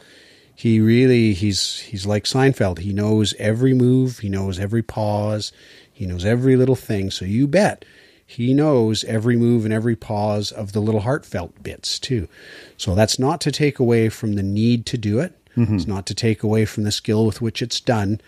[0.62, 2.78] he really he's he's like Seinfeld.
[2.78, 5.50] He knows every move, he knows every pause,
[5.92, 7.10] he knows every little thing.
[7.10, 7.84] So you bet
[8.24, 12.28] he knows every move and every pause of the little heartfelt bits too.
[12.76, 15.36] So that's not to take away from the need to do it.
[15.74, 18.20] It's not to take away from the skill with which it's done.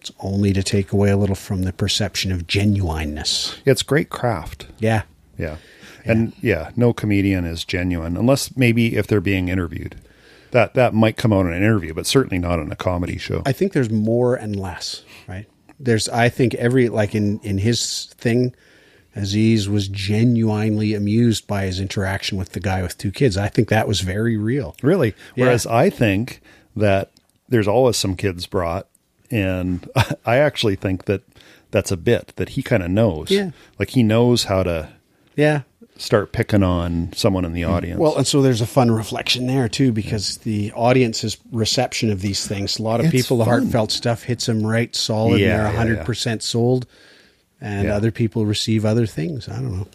[0.00, 3.58] It's only to take away a little from the perception of genuineness.
[3.66, 4.66] it's great craft.
[4.78, 5.02] Yeah.
[5.38, 5.56] Yeah.
[6.04, 9.96] And yeah, no comedian is genuine unless maybe if they're being interviewed.
[10.52, 13.42] That that might come out in an interview, but certainly not in a comedy show.
[13.46, 15.46] I think there's more and less, right?
[15.78, 18.54] There's, I think every like in in his thing,
[19.14, 23.36] Aziz was genuinely amused by his interaction with the guy with two kids.
[23.36, 24.74] I think that was very real.
[24.82, 25.14] Really.
[25.36, 25.44] Yeah.
[25.46, 26.40] Whereas I think
[26.74, 27.12] that
[27.48, 28.88] there's always some kids brought,
[29.30, 29.88] and
[30.26, 31.22] I actually think that
[31.70, 33.30] that's a bit that he kind of knows.
[33.30, 33.50] Yeah.
[33.78, 34.88] Like he knows how to
[35.36, 35.62] Yeah.
[35.96, 38.00] start picking on someone in the audience.
[38.00, 42.46] Well, and so there's a fun reflection there too, because the audience's reception of these
[42.46, 42.78] things.
[42.78, 45.40] A lot of It's people, the heartfelt stuff hits them right solid.
[45.40, 46.86] Yeah, they're yeah, hundred percent sold,
[47.60, 47.94] and Yeah.
[47.96, 49.48] other people receive other things.
[49.48, 49.86] I don't know.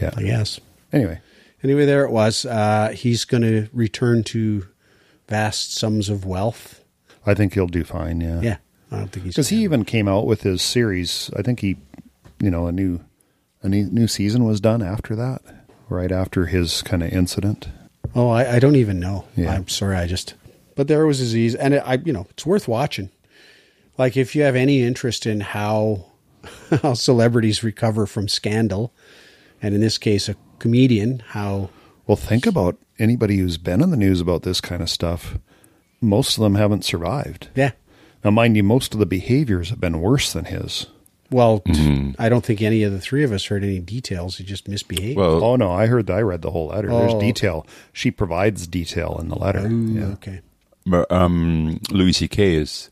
[0.00, 0.12] yeah.
[0.16, 0.60] I guess.
[0.92, 1.20] Anyway,
[1.62, 2.46] Anyway, there it was.
[2.46, 4.64] Uh, he's going to return to
[5.28, 6.84] vast sums of wealth.
[7.26, 8.20] I think he'll do fine.
[8.20, 8.40] Yeah.
[8.40, 8.56] Yeah,
[8.90, 11.30] I don't think he's Because he even came out with his series.
[11.36, 11.76] I think he,
[12.40, 13.00] you know, a new,
[13.62, 15.42] a new, new season was done after that,
[15.88, 17.68] right after his kind of incident.
[18.14, 19.26] Oh, I, I don't even know.
[19.36, 19.52] Yeah.
[19.52, 19.96] I'm sorry.
[19.96, 20.34] I just.
[20.74, 23.10] But there was a disease, and it, I, you know, it's worth watching.
[23.98, 26.06] Like if you have any interest in how
[26.82, 28.92] how celebrities recover from scandal,
[29.60, 31.70] and in this case, a comedian, how
[32.06, 35.36] Well, think about anybody who's been in the news about this kind of stuff.
[36.00, 37.48] Most of them haven't survived.
[37.56, 37.72] yeah.
[38.24, 40.86] Now, mind you, most of the behaviors have been worse than his.
[41.30, 41.62] Well,
[42.18, 44.38] I don't think any of the three of us heard any details.
[44.38, 45.18] He just misbehaved.
[45.18, 46.06] Well, Oh no, I heard.
[46.06, 46.14] that.
[46.16, 46.90] I read the whole letter.
[46.90, 47.00] Oh.
[47.00, 47.66] There's detail.
[47.92, 49.66] She provides detail in the letter.
[49.66, 50.04] Ooh, Yeah.
[50.14, 50.40] okay.
[50.86, 52.54] but, um, Louis C.K.
[52.54, 52.88] is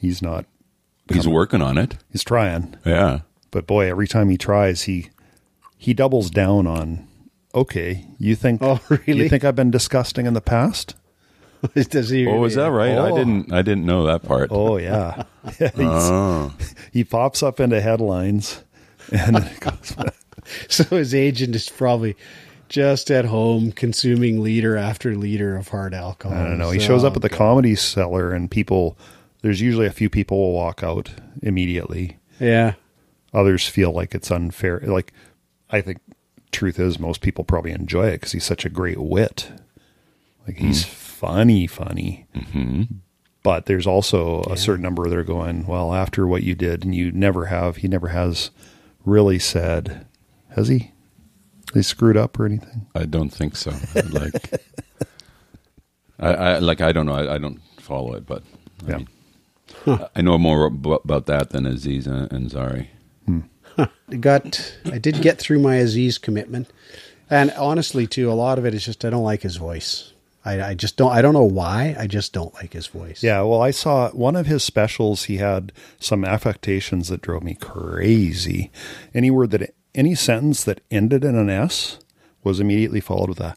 [0.00, 0.44] He's not.
[1.08, 1.96] he's working on it.
[2.10, 3.20] He's trying, Yeah.
[3.52, 5.10] but boy, every time he tries, he
[5.78, 7.06] he doubles down on.
[7.54, 8.60] Okay, you think?
[8.62, 9.22] Oh, really?
[9.24, 10.94] You think I've been disgusting in the past?
[11.74, 12.26] Does he?
[12.26, 12.92] Oh, is that right?
[12.92, 13.16] I Oh.
[13.16, 13.52] didn't.
[13.52, 14.48] I didn't know that part.
[14.52, 15.24] Oh yeah.
[15.58, 16.52] He's- Oh.
[16.92, 18.62] He pops up into headlines,
[19.12, 19.94] and then it goes.
[20.68, 22.16] So his agent is probably
[22.68, 26.36] just at home consuming liter after liter of hard alcohol.
[26.36, 26.70] I don't know.
[26.70, 28.98] He So- shows up at the comedy cellar, and people.
[29.42, 31.10] There's usually a few people will walk out
[31.42, 32.16] immediately.
[32.40, 32.74] Yeah.
[33.34, 34.80] Others feel like it's unfair.
[34.80, 35.12] Like
[35.70, 35.98] I think
[36.52, 39.50] truth is most people probably enjoy it because he's such a great wit.
[40.46, 40.90] Like he's hmm.
[41.26, 42.26] Funny, funny.
[42.34, 42.82] Mm-hmm.
[43.42, 46.94] But there's also a certain number that are going, well, after what you did, and
[46.94, 48.50] you never have, he never has
[49.04, 50.06] really said,
[50.56, 50.92] has he?
[51.74, 52.86] He screwed up or anything?
[52.94, 53.72] I don't think so.
[54.12, 54.32] like,
[56.18, 56.80] I, I like.
[56.80, 57.14] I don't know.
[57.14, 58.42] I, I don't follow it, but
[58.86, 58.98] I, Yeah.
[59.86, 62.86] mean, I know more about that than Aziz and, and Zari.
[63.76, 66.70] I got I did get through my Aziz commitment.
[67.28, 70.12] And honestly too, a lot of it is just I don't like his voice.
[70.44, 71.96] I, I just don't I don't know why.
[71.98, 73.22] I just don't like his voice.
[73.22, 75.24] Yeah, well, I saw one of his specials.
[75.24, 78.70] He had some affectations that drove me crazy.
[79.14, 81.98] Any word that, any sentence that ended in an S
[82.42, 83.56] was immediately followed with a.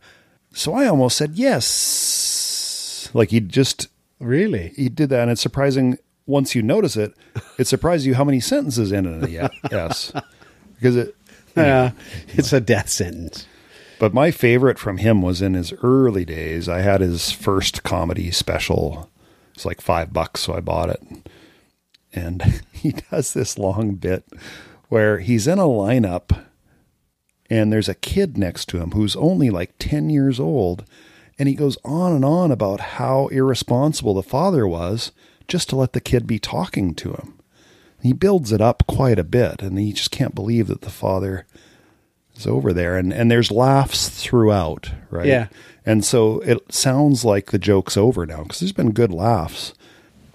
[0.53, 3.09] So I almost said yes.
[3.13, 4.73] Like he just Really?
[4.75, 7.13] he did that, and it's surprising once you notice it,
[7.57, 10.11] it surprises you how many sentences end in a yes.
[10.75, 11.15] Because it,
[11.55, 11.91] Yeah,
[12.29, 13.47] it's a death sentence.
[13.99, 16.69] But my favorite from him was in his early days.
[16.69, 19.09] I had his first comedy special.
[19.53, 21.01] It's like five bucks, so I bought it.
[22.13, 24.25] And he does this long bit
[24.89, 26.45] where he's in a lineup
[27.49, 30.85] and there's a kid next to him who's only like 10 years old.
[31.39, 35.11] And he goes on and on about how irresponsible the father was
[35.47, 37.39] just to let the kid be talking to him.
[38.01, 41.45] He builds it up quite a bit, and he just can't believe that the father
[42.37, 42.97] is over there.
[42.97, 45.25] And, and there's laughs throughout, right?
[45.25, 45.47] Yeah.
[45.85, 49.73] And so it sounds like the joke's over now because there's been good laughs.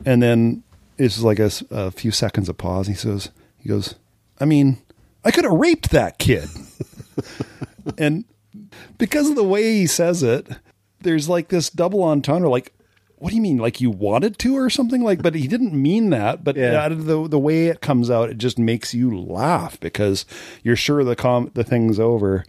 [0.05, 0.62] And then
[0.98, 2.86] it's like a, a few seconds of pause.
[2.86, 3.94] He says, he goes,
[4.40, 4.78] I mean,
[5.24, 6.48] I could have raped that kid.
[7.98, 8.24] and
[8.98, 10.48] because of the way he says it,
[11.00, 12.72] there's like this double entendre, like,
[13.23, 13.59] what do you mean?
[13.59, 15.05] Like you wanted to or something?
[15.05, 16.43] Like, but he didn't mean that.
[16.43, 16.75] But Yeah.
[16.75, 20.27] out of the the way it comes out, it just makes you laugh because
[20.64, 22.45] you're sure the com the thing's over.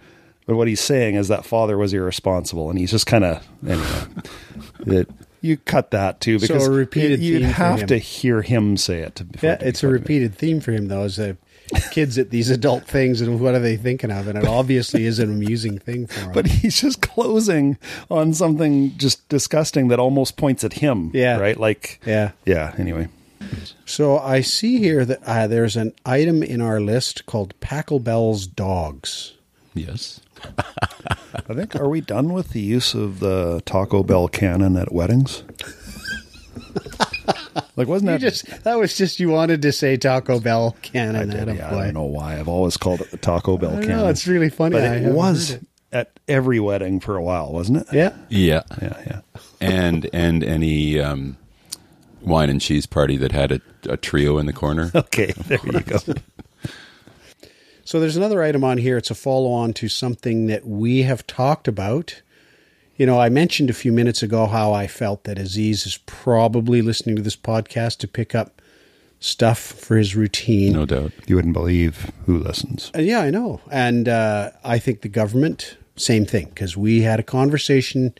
[0.48, 5.00] But what he's saying is that father was irresponsible, and he's just kind of anyway.
[5.00, 5.10] it,
[5.42, 9.16] you cut that too because a repeated you'd theme have to hear him say it.
[9.18, 11.04] To, Yeah, it to be it's a repeated theme for him though.
[11.04, 11.38] Is the
[11.91, 14.28] kids at these adult things and what are they thinking of?
[14.28, 16.32] And it obviously is an amusing thing for him.
[16.32, 17.78] But he's just closing
[18.09, 21.11] on something just disgusting that almost points at him.
[21.14, 21.38] Yeah.
[21.38, 21.57] Right?
[21.57, 22.32] Like, yeah.
[22.45, 22.74] yeah.
[22.78, 23.09] Anyway.
[23.86, 29.34] So I see here that uh, there's an item in our list called Pachelbel's dogs.
[29.74, 30.22] Yes.
[30.57, 35.43] I think, are we done with the use of the Taco Bell cannon at weddings?
[37.76, 41.26] like, wasn't You that just that was just you wanted to say Taco Bell I,
[41.26, 42.40] did, yeah, I don't know why.
[42.40, 43.98] I've always called it the Taco Bell I cannon.
[43.98, 44.74] know, it's really funny.
[44.74, 45.66] but I it was it.
[45.92, 47.88] at every wedding for a while, wasn't it?
[47.94, 48.16] Yeah.
[48.30, 48.64] Yeah.
[48.82, 49.22] Yeah, yeah.
[49.62, 51.38] and and any um,
[52.22, 54.92] wine and cheese party that had a, a trio in the corner.
[54.96, 55.98] Okay, there you go.
[57.86, 58.98] So there's another item on here.
[58.98, 62.22] It's a follow on to something that we have talked about.
[62.96, 66.84] You know, I mentioned a few minutes ago how I felt that Aziz is probably
[66.84, 68.62] listening to this podcast to pick up
[69.20, 70.74] stuff for his routine.
[70.74, 71.12] No doubt.
[71.26, 72.91] You wouldn't believe who listens.
[72.96, 73.62] Uh, yeah, I know.
[73.72, 78.14] And uh, I think the government, same thing, because we had a conversation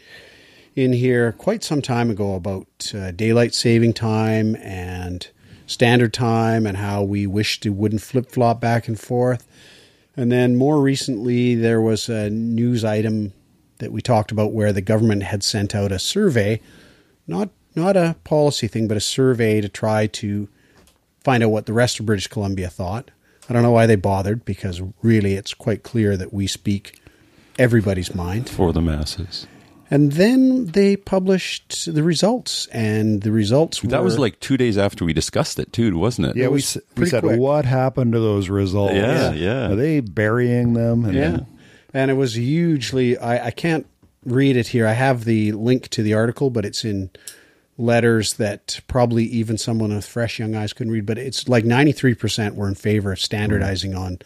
[0.76, 5.28] in here quite some time ago about uh, daylight saving time and
[5.67, 9.47] standard time and how we wished it wouldn't flip flop back and forth.
[10.17, 13.34] And then more recently, there was a news item
[13.84, 16.59] that we talked about where the government had sent out a survey,
[17.27, 20.47] not not a policy thing, but a survey to try to
[21.23, 23.11] find out what the rest of British Columbia thought.
[23.49, 26.99] I don't know why they bothered because really it's quite clear that we speak
[27.59, 28.49] everybody's mind.
[28.49, 29.47] For the masses.
[29.91, 34.75] And then they published the results, and the results were That was like two days
[34.77, 36.36] after we discussed it, too, wasn't it?
[36.36, 37.39] Yeah, we, was s- we said, quick.
[37.39, 38.95] what happened to those results?
[38.95, 39.71] Yeah, yeah.
[39.71, 41.05] Are they burying them?
[41.05, 41.39] And yeah,
[41.93, 43.17] and it was hugely.
[43.17, 43.85] I, I can't
[44.25, 44.87] read it here.
[44.87, 47.09] I have the link to the article, but it's in
[47.77, 51.05] letters that probably even someone with fresh young eyes couldn't read.
[51.05, 54.19] But it's like ninety three percent were in favor of standardizing on.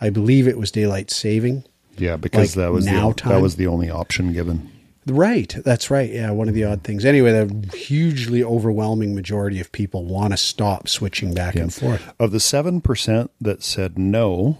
[0.00, 1.64] I believe it was daylight saving.
[1.98, 3.32] Yeah, because Like that was now the, time?
[3.34, 4.70] that was the only option given.
[5.06, 6.10] Right, that's right.
[6.10, 7.04] Yeah, one of the odd things.
[7.04, 12.12] Anyway, the hugely overwhelming majority of people want to stop switching back and forth.
[12.18, 14.58] Of the seven percent that said no,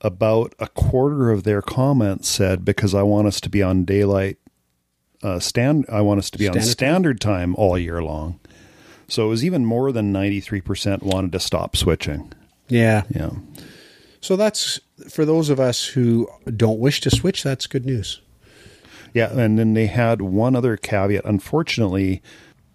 [0.00, 4.38] about a quarter of their comments said because I want us to be on daylight
[5.22, 5.84] uh, stand.
[5.90, 7.54] I want us to be on Standard time?
[7.54, 8.40] time all year long.
[9.08, 12.32] So it was even more than ninety three percent wanted to stop switching.
[12.68, 13.02] Yeah.
[13.10, 13.30] Yeah.
[14.20, 17.42] So that's for those of us who don't wish to switch.
[17.42, 18.20] That's good news.
[19.12, 21.24] Yeah, and then they had one other caveat.
[21.24, 22.22] Unfortunately,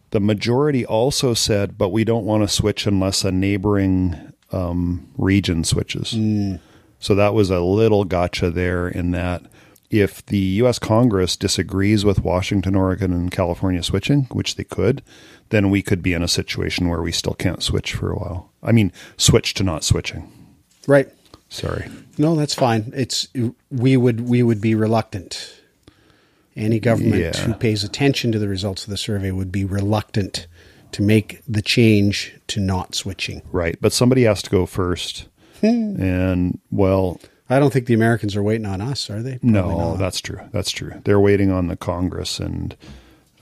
[0.10, 5.64] the majority also said, but we don't want to switch unless a neighboring um, region
[5.64, 6.14] switches.
[7.06, 9.44] So that was a little gotcha there in that
[9.92, 10.80] if the U.S.
[10.80, 15.04] Congress disagrees with Washington, Oregon, and California switching, which they could,
[15.50, 18.52] then we could be in a situation where we still can't switch for a while.
[18.64, 20.32] I mean, switch to not switching.
[20.88, 21.08] Right.
[21.48, 21.88] Sorry.
[22.18, 22.92] No, that's fine.
[22.96, 23.28] It's
[23.70, 25.62] we would we would be reluctant.
[26.56, 27.38] Any government Yeah.
[27.38, 30.48] who pays attention to the results of the survey would be reluctant
[30.94, 33.44] to make the change to not switching.
[33.52, 33.78] Right.
[33.80, 35.28] But somebody has to go first.
[35.72, 36.02] Hmm.
[36.02, 39.38] and, well, I don't think the Americans are waiting on us, are they?
[39.38, 40.00] Probably No, not.
[40.00, 40.40] that's true.
[40.52, 40.94] That's true.
[41.04, 42.76] They're waiting on the Congress, and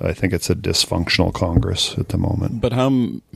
[0.02, 2.60] I think it's a dysfunctional Congress at the moment.
[2.60, 2.90] But how?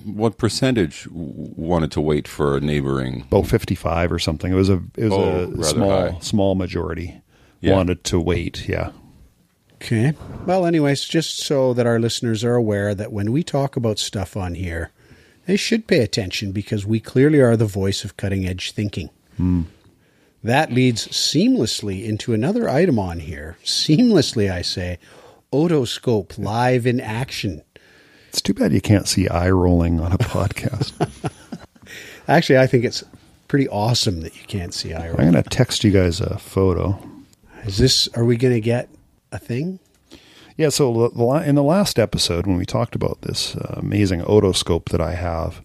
[0.04, 3.24] What percentage wanted to wait for a neighboring?
[3.32, 4.52] About fifty-five or something.
[4.52, 6.18] It was a it was Oh, a small high.
[6.20, 7.22] small majority
[7.62, 7.76] Yeah.
[7.76, 8.68] wanted to wait.
[8.68, 8.92] Yeah,
[9.76, 10.14] Okay.
[10.46, 14.36] Well, anyways, just so that our listeners are aware that when we talk about stuff
[14.36, 14.90] on here,
[15.48, 19.10] They should pay attention because we clearly are the voice of cutting edge thinking.
[19.38, 19.64] Hmm.
[20.44, 23.58] That leads seamlessly into another item on here.
[23.64, 25.00] Seamlessly, I say.
[25.54, 27.64] Otoscope live in action.
[28.28, 30.92] It's too bad you can't see eye rolling on a podcast.
[32.28, 33.06] Actually, I think it's
[33.48, 35.28] pretty awesome that you can't see eye rolling.
[35.28, 37.00] I'm going to text you guys a photo.
[37.64, 38.10] Is this?
[38.16, 38.90] Are we going to get
[39.32, 39.80] a thing?
[40.58, 41.06] Yeah, so
[41.42, 45.64] in the last episode, when we talked about this uh, amazing otoscope that I have,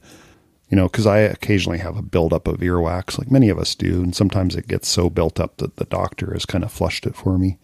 [0.68, 4.02] you know, because I occasionally have a buildup of earwax, like many of us do,
[4.02, 7.16] and sometimes it gets so built up that the doctor has kind of flushed it
[7.16, 7.56] for me.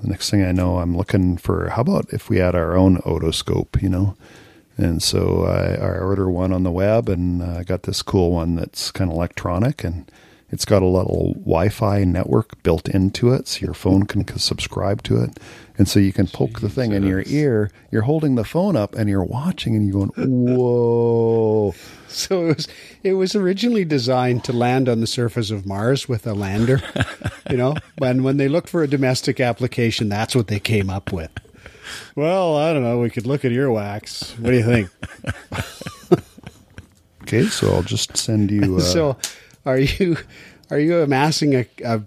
[0.00, 2.98] The next thing I know, I'm looking for how about if we had our own
[2.98, 4.16] otoscope, you know?
[4.76, 8.30] And so I, I order one on the web, and uh, I got this cool
[8.30, 10.08] one that's kind of electronic, and
[10.50, 15.22] it's got a little Wi-Fi network built into it, so your phone can subscribe to
[15.22, 15.38] it,
[15.76, 17.70] and so you can poke the thing in your ear.
[17.90, 21.74] You're holding the phone up, and you're watching, and you're going, "Whoa!"
[22.08, 22.68] So it was.
[23.02, 26.80] It was originally designed to land on the surface of Mars with a lander.
[27.50, 31.12] you know, when when they looked for a domestic application, that's what they came up
[31.12, 31.30] with.
[32.14, 33.00] Well, I don't know.
[33.00, 34.38] We could look at earwax.
[34.38, 34.90] What do you think?
[37.26, 38.76] Okay, so I'll just send you.
[38.76, 39.16] Uh, so,
[39.66, 40.16] are you
[40.70, 42.02] are you amassing a, a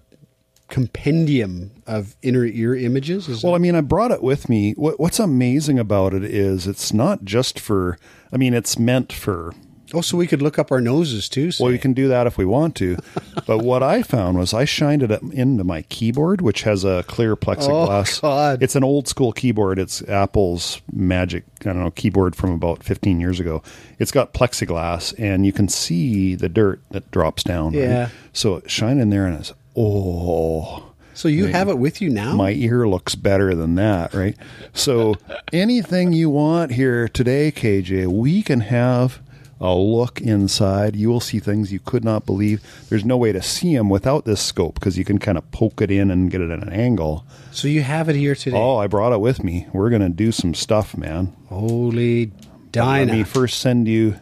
[0.70, 3.28] compendium of inner ear images?
[3.28, 4.74] Is Well, I mean, I brought it with me.
[4.74, 7.98] What, what's amazing about it is it's not just for.
[8.32, 9.54] I mean, it's meant for.
[9.94, 11.52] Oh, so we could look up our noses too.
[11.52, 11.64] Say.
[11.64, 12.98] Well, you can do that if we want to.
[13.46, 17.04] but what I found was I shined it up into my keyboard, which has a
[17.08, 18.20] clear plexiglass.
[18.20, 18.64] Oh, God.
[18.64, 19.80] It's an old school keyboard.
[19.80, 23.64] It's Apple's Magic, I don't know, keyboard from about 15 years ago.
[23.98, 27.74] It's got plexiglass, and you can see the dirt that drops down.
[27.74, 27.82] right?
[27.82, 28.10] Yeah.
[28.34, 30.86] So it shine in there, and it's oh.
[31.14, 32.34] So you have it with you now?
[32.34, 34.38] my ear looks better than that, right?
[34.72, 35.16] So
[35.52, 39.20] anything you want here today, KJ, we can have
[39.62, 40.96] a look inside.
[40.96, 42.62] You will see things you could not believe.
[42.90, 45.82] There's no way to see them without this scope because you can kind of poke
[45.82, 47.26] it in and get it at an angle.
[47.52, 48.58] so you have it here today.
[48.58, 49.68] Oh, I brought it with me.
[49.74, 51.36] We're gonna do some stuff, man.
[51.48, 53.14] Holy Let Dinah.
[53.14, 54.16] me first send you.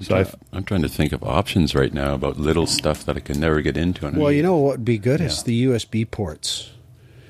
[0.00, 3.20] So I've, I'm trying to think of options right now about little stuff that I
[3.20, 4.06] can never get into.
[4.06, 6.70] And I Well, mean, you know what would be good is the USB ports.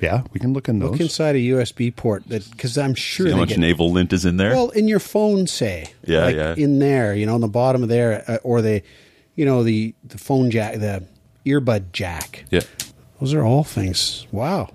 [0.00, 0.92] Yeah, we can look in those.
[0.92, 3.90] Look inside a USB port that because I'm sure See how they much get navel
[3.92, 4.50] lint is in there?
[4.52, 6.54] well in your phone, say Yeah, like yeah.
[6.56, 8.82] in there, you know, on the bottom of there, uh, or the,
[9.36, 11.04] you know, the the phone jack, the
[11.46, 12.44] earbud jack.
[12.50, 12.60] yeah.
[13.20, 14.26] Those are all things.
[14.32, 14.70] Wow,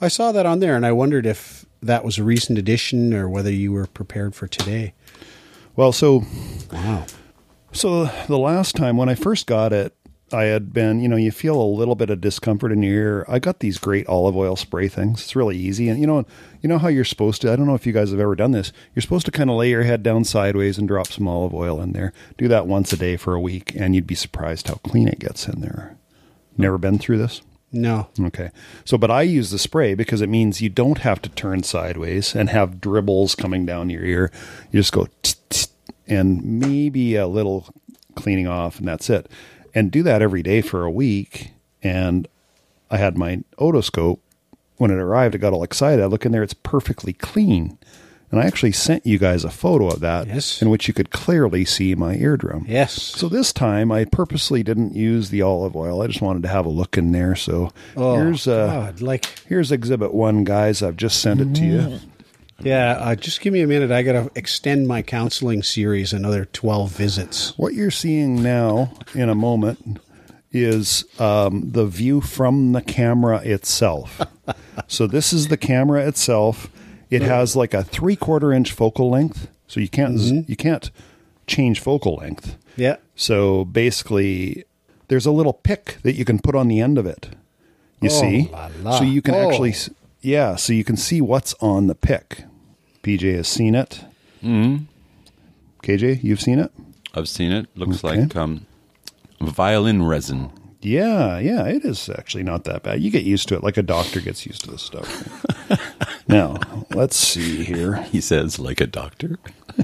[0.00, 3.28] I saw that on there, and I wondered if that was a recent addition or
[3.28, 4.92] whether you were prepared for today.
[5.74, 6.22] well, so
[6.72, 7.06] Wow.
[7.72, 9.94] So the last time when I first got it,
[10.32, 13.24] I had been, you know, you feel a little bit of discomfort in your ear.
[13.28, 15.22] I got these great olive oil spray things.
[15.22, 16.24] It's really easy, and you know,
[16.60, 17.52] you know how you're supposed to.
[17.52, 18.72] I don't know if you guys have ever done this.
[18.94, 21.80] You're supposed to kind of lay your head down sideways and drop some olive oil
[21.80, 22.12] in there.
[22.38, 25.18] Do that once a day for a week, and you'd be surprised how clean it
[25.18, 25.96] gets in there.
[26.56, 27.42] Never been through this?
[27.72, 28.08] No.
[28.20, 28.50] Okay.
[28.84, 32.34] So, but I use the spray because it means you don't have to turn sideways
[32.34, 34.32] and have dribbles coming down your ear.
[34.70, 35.08] You just go
[36.06, 37.68] and maybe a little
[38.16, 39.30] cleaning off, and that's it.
[39.74, 41.52] And do that every day for a week.
[41.82, 42.26] And
[42.90, 44.18] I had my otoscope.
[44.76, 46.02] When it arrived, I got all excited.
[46.02, 47.76] I look in there, it's perfectly clean.
[48.30, 50.62] And I actually sent you guys a photo of that Yes.
[50.62, 52.64] in which you could clearly see my eardrum.
[52.68, 52.92] Yes.
[52.94, 56.00] So this time I purposely didn't use the olive oil.
[56.00, 57.34] I just wanted to have a look in there.
[57.34, 60.80] So oh, here's uh God, like here's exhibit 1 guys.
[60.82, 61.98] I've just sent it to you.
[62.62, 62.92] Yeah.
[63.00, 63.90] Uh, just give me a minute.
[63.90, 67.56] I got to extend my counseling series another twelve visits.
[67.58, 69.98] What you're seeing now in a moment
[70.52, 74.20] is um, the view from the camera itself.
[74.88, 76.68] so this is the camera itself.
[77.08, 80.90] It has like a three quarter inch focal length, so you can't z you can't
[81.46, 82.56] change focal length.
[82.76, 82.96] Yeah.
[83.16, 84.64] So basically,
[85.08, 87.30] there's a little pick that you can put on the end of it.
[88.00, 88.98] You Oh, see, la, la.
[88.98, 89.50] so you can Oh.
[89.50, 89.74] actually,
[90.22, 92.44] yeah, so you can see what's on the pick.
[93.02, 94.04] PJ has seen it.
[94.42, 94.84] Mm-hmm.
[95.82, 96.70] KJ, you've seen it.
[97.14, 97.66] I've seen it.
[97.76, 98.20] Looks Okay.
[98.22, 98.66] like um,
[99.40, 100.50] violin resin.
[100.82, 103.00] Yeah, yeah, it is actually not that bad.
[103.02, 105.44] You get used to it, like a doctor gets used to this stuff.
[106.28, 106.58] now,
[106.94, 107.96] let's see here.
[108.04, 109.38] He says, like a doctor.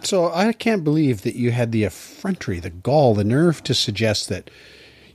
[0.00, 4.28] So I can't believe that you had the effrontery, the gall, the nerve to suggest
[4.28, 4.48] that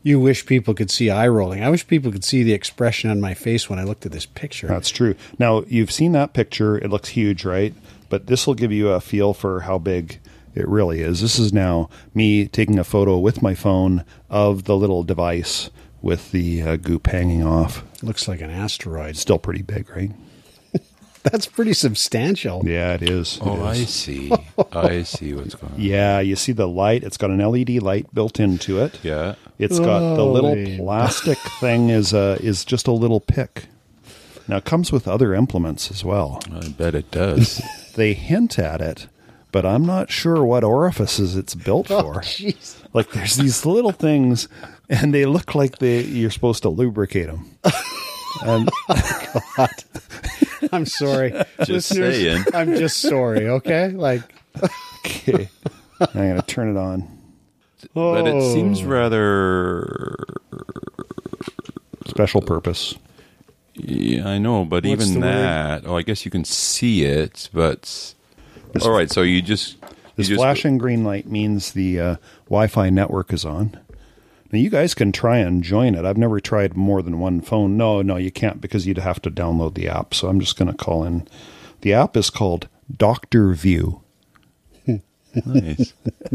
[0.03, 1.63] you wish people could see eye rolling.
[1.63, 4.25] I wish people could see the expression on my face when I looked at this
[4.25, 4.67] picture.
[4.67, 5.15] That's true.
[5.39, 6.77] Now, you've seen that picture.
[6.77, 7.73] It looks huge, right?
[8.09, 10.19] But this will give you a feel for how big
[10.53, 11.21] it really is.
[11.21, 15.69] This is now me taking a photo with my phone of the little device
[16.01, 17.83] with the uh, goop hanging off.
[18.03, 19.15] Looks like an asteroid.
[19.15, 20.11] Still pretty big, right?
[21.31, 22.63] That's pretty substantial.
[22.65, 23.37] Yeah, it is.
[23.37, 24.29] It Oh, I see.
[24.73, 25.79] I see what's going on.
[25.79, 27.03] Yeah, you see the light.
[27.03, 28.99] It's got an LED light built into it.
[29.03, 29.35] Yeah.
[29.57, 33.67] It's got the little Holy- plastic thing is a is just a little pick.
[34.49, 36.41] Now it comes with other implements as well.
[36.51, 37.61] I bet it does.
[37.95, 39.07] They hint at it,
[39.53, 42.13] but I'm not sure what orifices it's built oh, for.
[42.21, 42.75] Jeez.
[42.91, 44.49] like there's these little things,
[44.89, 47.57] and they look like they you're supposed to lubricate them.
[48.45, 48.69] And
[50.71, 51.33] I'm sorry.
[51.65, 52.43] Just saying.
[52.53, 53.89] I'm just sorry, okay?
[53.89, 54.21] Like
[55.05, 55.49] okay,
[55.99, 57.07] I'm gonna turn it on.
[57.93, 58.53] But it Oh.
[58.53, 60.15] seems rather.
[62.07, 62.95] Special purpose.
[63.75, 65.33] Yeah, I know, but What's even the word?
[65.33, 65.83] that.
[65.85, 68.13] Oh, I guess you can see it, but.
[68.81, 69.73] All right, so you just.
[69.81, 72.15] You This just flashing green light means the uh,
[72.45, 73.79] Wi-Fi network is on.
[74.53, 76.05] Now you guys can try and join it.
[76.05, 77.75] I've never tried more than one phone.
[77.75, 80.13] No, no, you can't because you'd have to download the app.
[80.13, 81.27] So I'm just going to call in.
[81.81, 84.01] The app is called Doctor View.
[85.47, 85.93] Nice.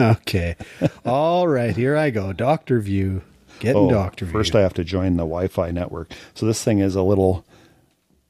[0.00, 0.56] okay.
[1.04, 2.32] All right, here I go.
[2.32, 3.22] Doctor View.
[3.60, 4.34] Getting oh, Doctor View.
[4.34, 6.12] Oh, first I have to join the Wi-Fi network.
[6.34, 7.46] So this thing is a little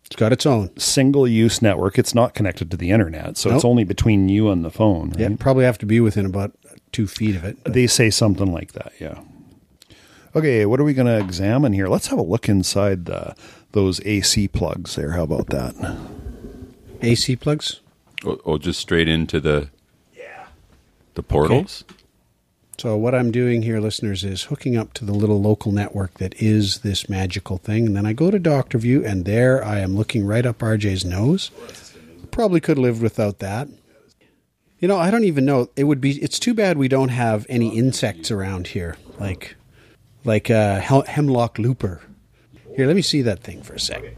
[0.05, 0.79] it's got its own.
[0.79, 1.99] single-use network.
[1.99, 5.15] It's not connected to the internet, so it's only between you and the phone.
[5.17, 6.53] Yeah, probably have to be within about
[6.97, 7.63] two feet of it.
[7.65, 9.21] They say something like that, yeah.
[10.35, 11.89] Okay, what are we going to examine here?
[11.89, 13.35] Let's have a look inside the,
[13.73, 15.11] those AC plugs there.
[15.11, 15.75] How about that?
[17.03, 17.81] AC plugs.
[18.25, 19.69] oh, oh, just straight into the.
[20.17, 20.47] Yeah.
[21.13, 21.85] The portals?
[22.79, 26.35] So what I'm doing here, listeners, is hooking up to the little local network that
[26.41, 29.97] is this magical thing, and then I go to Doctor View, and there I am
[29.97, 31.51] looking right up RJ's nose.
[32.31, 33.69] Probably could live without that.
[34.79, 35.71] You know, I don't even know.
[35.77, 36.23] It would be.
[36.23, 39.57] It's too bad we don't have any insects around here, like
[40.25, 42.03] like uh, hemlock looper.
[42.77, 44.17] Here, let me see that thing for a second.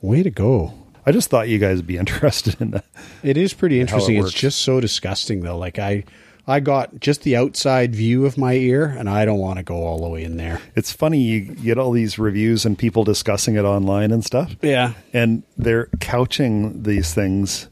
[0.00, 0.72] Way to go!
[1.04, 2.86] I just thought you guys would be interested in that.
[3.22, 4.16] It is pretty How it interesting.
[4.16, 5.58] It's just so disgusting though.
[5.58, 6.04] Like I
[6.46, 9.84] I got just the outside view of my ear and I don't want to go
[9.84, 10.62] all the way in there.
[10.74, 14.94] It's funny you get all these reviews and people discussing it online and stuff, Yeah.
[15.12, 17.68] and they're couching these things.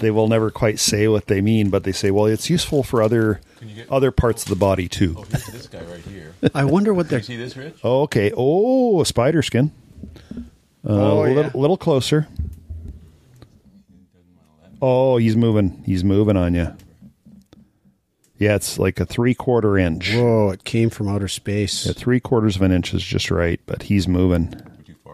[0.00, 3.02] They will never quite say what they mean, but they say, "Well, it's useful for
[3.02, 3.40] other
[3.90, 6.34] other parts of the body too." Here's this guy right here.
[6.54, 7.76] I wonder what they're See this, Rich?
[7.84, 8.32] Oh, okay.
[8.36, 9.70] Oh, a spider skin.
[10.82, 11.50] Uh, Oh, a little, yeah.
[11.54, 12.26] little closer.
[14.82, 15.82] Oh, he's moving.
[15.84, 16.74] He's moving on you.
[18.38, 20.14] Yeah, it's like a three quarter inch.
[20.14, 21.84] Whoa, it came from outer space.
[21.84, 24.54] Yeah, three quarters of an inch is just right, but he's moving.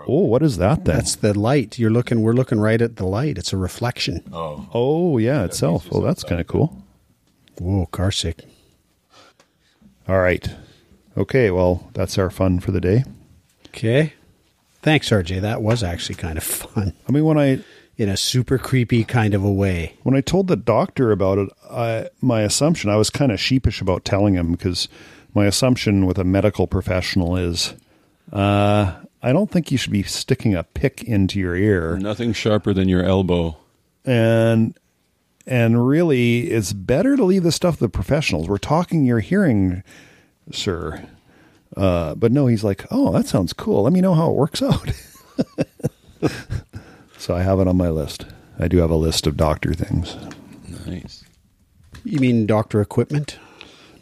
[0.08, 0.96] Oh, what is that then?
[0.96, 1.78] That's the light.
[1.78, 3.38] You're looking we're looking right at the light.
[3.38, 4.22] It's a reflection.
[4.32, 4.68] Oh.
[4.72, 5.88] oh, yeah, itself.
[5.90, 6.82] Oh, that's kind of cool.
[7.58, 8.44] Whoa, car sick.
[10.08, 10.48] All right.
[11.16, 13.04] Okay, well, that's our fun for the day.
[13.68, 14.12] Okay.
[14.82, 15.40] Thanks, RJ.
[15.40, 16.92] That was actually kind of fun.
[17.08, 17.64] I mean, when I
[17.96, 19.96] In a super creepy kind of a way.
[20.02, 23.80] when I told the doctor about it, I, my assumption, I was kind of sheepish
[23.80, 24.88] about telling him because
[25.34, 27.74] my assumption with a medical professional is
[28.32, 28.94] uh,
[29.26, 31.96] I don't think you should be sticking a pick into your ear.
[31.96, 33.56] Nothing sharper than your elbow.
[34.04, 34.78] And
[35.44, 38.48] and really, it's better to leave the stuff to the professionals.
[38.48, 39.82] We're talking your hearing,
[40.52, 41.08] sir.
[41.76, 43.82] Uh, but no, he's like, oh, that sounds cool.
[43.82, 44.92] Let me know how it works out.
[47.18, 48.26] so I have it on my list.
[48.60, 50.16] I do have a list of doctor things.
[50.86, 51.24] Nice.
[52.04, 53.40] You mean doctor equipment?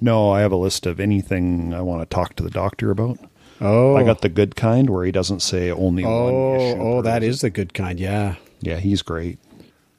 [0.03, 3.19] No, I have a list of anything I want to talk to the doctor about.
[3.65, 3.97] Oh.
[3.97, 6.81] I got the good kind where he doesn't say only one Oh, issue.
[6.81, 7.99] oh, that is the good kind.
[7.99, 8.37] Yeah.
[8.61, 9.39] Yeah, he's great.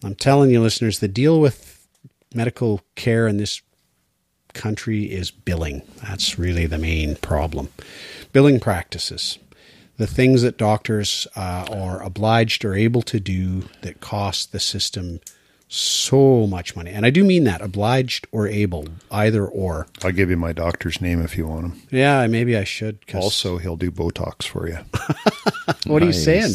[0.03, 1.88] I'm telling you, listeners, the deal with
[2.34, 3.61] medical care in this
[4.53, 5.82] country is billing.
[6.03, 7.70] That's really the main problem.
[8.32, 9.39] Billing practices.
[9.97, 15.20] The things that doctors uh, are obliged or able to do that cost the system
[15.68, 16.91] so much money.
[16.91, 19.88] And I do mean that obliged or able, either or.
[20.03, 21.82] I'll give you my doctor's name if you want him.
[21.91, 23.05] Yeah, maybe I should.
[23.07, 24.78] 'cause- Also, he'll do Botox for you.
[25.91, 26.53] what are you saying?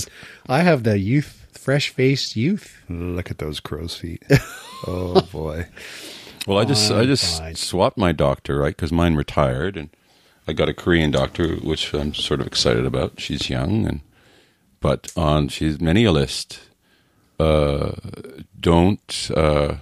[0.49, 2.77] I have the youth, fresh faced youth.
[2.89, 4.23] Look at those crow's feet.
[4.87, 5.67] oh boy.
[6.47, 7.55] Well, I just I Fine, just fine.
[7.55, 8.75] swapped my doctor, right?
[8.75, 9.91] Because mine retired, and
[10.49, 13.21] I got a Korean doctor, which I'm sort of excited about.
[13.21, 14.01] She's young, and
[14.81, 16.61] but on she's many a list.
[17.41, 17.93] Uh,
[18.61, 19.76] don't uh,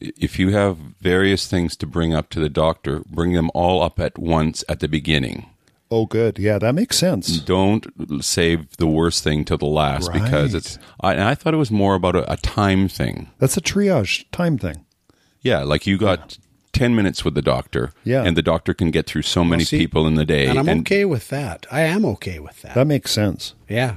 [0.00, 4.00] if you have various things to bring up to the doctor, bring them all up
[4.00, 5.46] at once at the beginning.
[5.90, 6.38] Oh, good.
[6.38, 7.40] Yeah, that makes sense.
[7.40, 7.86] Don't
[8.24, 10.78] save the worst thing to the last because it's.
[11.00, 13.30] I, and I thought it was more about a, a time thing.
[13.38, 14.84] That's a triage time thing.
[15.42, 16.38] Yeah, like you got
[16.72, 17.92] 10 minutes with the doctor.
[18.04, 18.22] Yeah.
[18.22, 20.46] And the doctor can get through so many see, people in the day.
[20.46, 21.66] And I'm okay with that.
[21.72, 22.74] I am okay with that.
[22.74, 23.54] That makes sense.
[23.68, 23.96] yeah.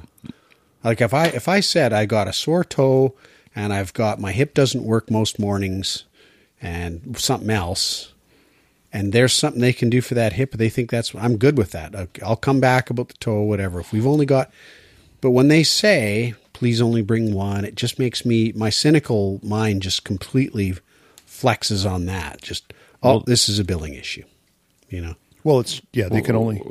[0.84, 3.14] Like if I if I said I got a sore toe
[3.56, 6.04] and I've got my hip doesn't work most mornings
[6.62, 8.14] and something else
[8.92, 11.72] and there's something they can do for that hip they think that's I'm good with
[11.72, 11.96] that.
[11.96, 13.80] I'll- I'll come back about the toe whatever.
[13.80, 14.52] If we've only got
[15.22, 19.82] but when they say please only bring one, it just makes me my cynical mind
[19.82, 20.76] just completely
[21.28, 22.42] flexes on that.
[22.42, 22.72] Just
[23.02, 24.24] oh, this is a billing issue.
[24.90, 25.16] You know.
[25.44, 26.08] Well, it's yeah.
[26.10, 26.62] They can only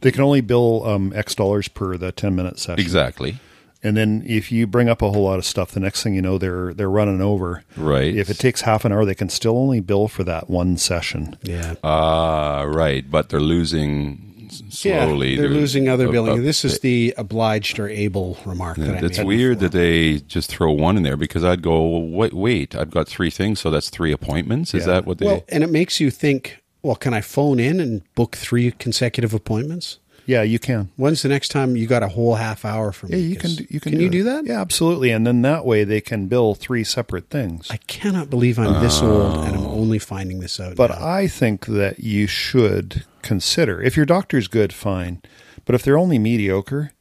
[0.00, 2.80] they can only bill um, X dollars per the ten minute session.
[2.80, 3.38] Exactly.
[3.82, 6.22] And then if you bring up a whole lot of stuff, the next thing you
[6.22, 7.62] know, they're they're running over.
[7.76, 8.14] Right.
[8.14, 11.36] If it takes half an hour, they can still only bill for that one session.
[11.42, 11.74] Yeah.
[11.84, 13.08] Ah, right.
[13.08, 14.24] But they're losing
[14.68, 15.34] slowly.
[15.34, 16.40] Yeah, they're losing other uh, billing.
[16.40, 19.26] uh, this is the obliged or able remark that I It's made.
[19.26, 19.68] weird before.
[19.68, 23.30] that they just throw one in there because I'd go, wait, wait, I've got three
[23.30, 24.74] things, so that's three appointments.
[24.74, 24.94] Is Yeah.
[24.94, 25.26] that what they?
[25.26, 26.62] Well, and it makes you think.
[26.82, 29.98] Well, can I phone in and book three consecutive appointments?
[30.28, 30.90] Yeah, you can.
[30.96, 33.22] When's the next time you got a whole half hour from Yeah, me?
[33.22, 33.50] you can.
[33.70, 33.92] You can.
[33.92, 34.44] Can you do that?
[34.44, 35.10] Yeah, absolutely.
[35.10, 37.66] And then that way they can bill three separate things.
[37.70, 39.10] I cannot believe I'm this oh.
[39.10, 40.76] old and I'm only finding this out.
[40.76, 40.98] But now.
[41.00, 45.22] I think that you should consider if your doctor's good, fine.
[45.64, 46.92] But if they're only mediocre,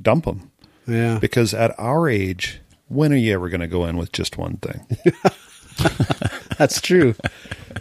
[0.00, 0.52] dump them.
[0.86, 4.38] yeah, Because at our age, when are you ever going to go in with just
[4.38, 4.86] one thing?
[6.56, 7.16] That's true.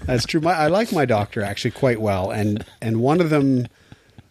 [0.05, 0.41] That's true.
[0.41, 3.67] My, I like my doctor actually quite well, and and one of them,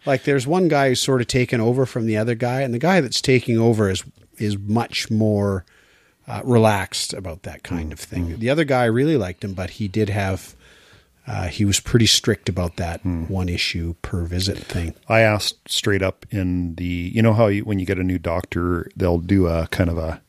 [0.05, 2.79] like, there's one guy who's sort of taken over from the other guy, and the
[2.79, 4.03] guy that's taking over is
[4.37, 5.65] is much more
[6.27, 8.37] uh, relaxed about that kind of thing.
[8.39, 10.55] The other guy really liked him, but he did have.
[11.27, 14.93] Uh, he was pretty strict about that one issue per visit thing.
[15.09, 18.19] I asked straight up in the, you know how you, when you get a new
[18.19, 20.21] doctor, they'll do a kind of a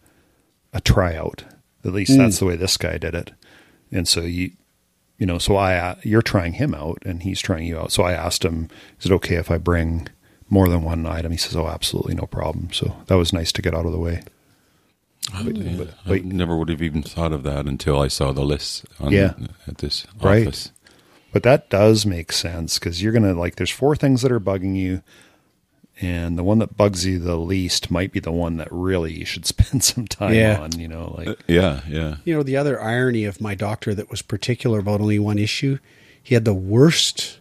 [0.73, 1.45] a tryout.
[1.85, 3.33] At least that's the way this guy did it.
[3.93, 4.53] And so you,
[5.19, 7.93] you know, so I uh, you're trying him out and he's trying you out.
[7.93, 8.69] So I asked him,
[9.01, 10.09] is it okay if I bring
[10.51, 11.33] more than one item?
[11.33, 12.73] He says, oh, absolutely, no problem.
[12.73, 14.23] So that was nice to get out of the way.
[15.33, 18.85] But, I but- never would have even thought of that until I saw the list
[19.01, 19.35] on, Yeah.
[19.67, 20.47] at this Right.
[20.47, 20.71] office.
[21.33, 23.57] But that does make sense because you're gonna like.
[23.57, 25.03] There's four things that are bugging you,
[26.01, 29.25] and the one that bugs you the least might be the one that really you
[29.25, 30.59] should spend some time Yeah.
[30.61, 30.79] on.
[30.79, 32.17] You know, like Uh, yeah, yeah.
[32.25, 35.79] You know, the other irony of my doctor that was particular about only one issue,
[36.23, 37.39] he had the worst,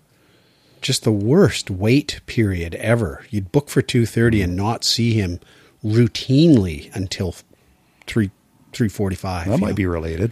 [0.82, 3.26] just the worst wait period ever.
[3.30, 5.39] You'd book for two thirty and not see him
[5.84, 7.36] routinely until
[8.08, 8.32] three
[8.74, 9.47] three forty five.
[9.47, 10.32] that might be related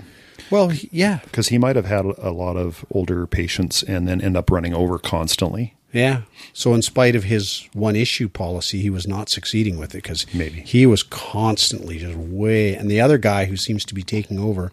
[0.51, 4.35] well, yeah, because he might have had a lot of older patients and then end
[4.37, 5.73] up running over constantly.
[5.93, 6.21] Yeah.
[6.51, 10.25] So in spite of his one issue policy, he was not succeeding with it because
[10.33, 10.61] Maybe.
[10.61, 12.75] he was constantly just way.
[12.75, 14.71] And the other guy who seems to be taking over.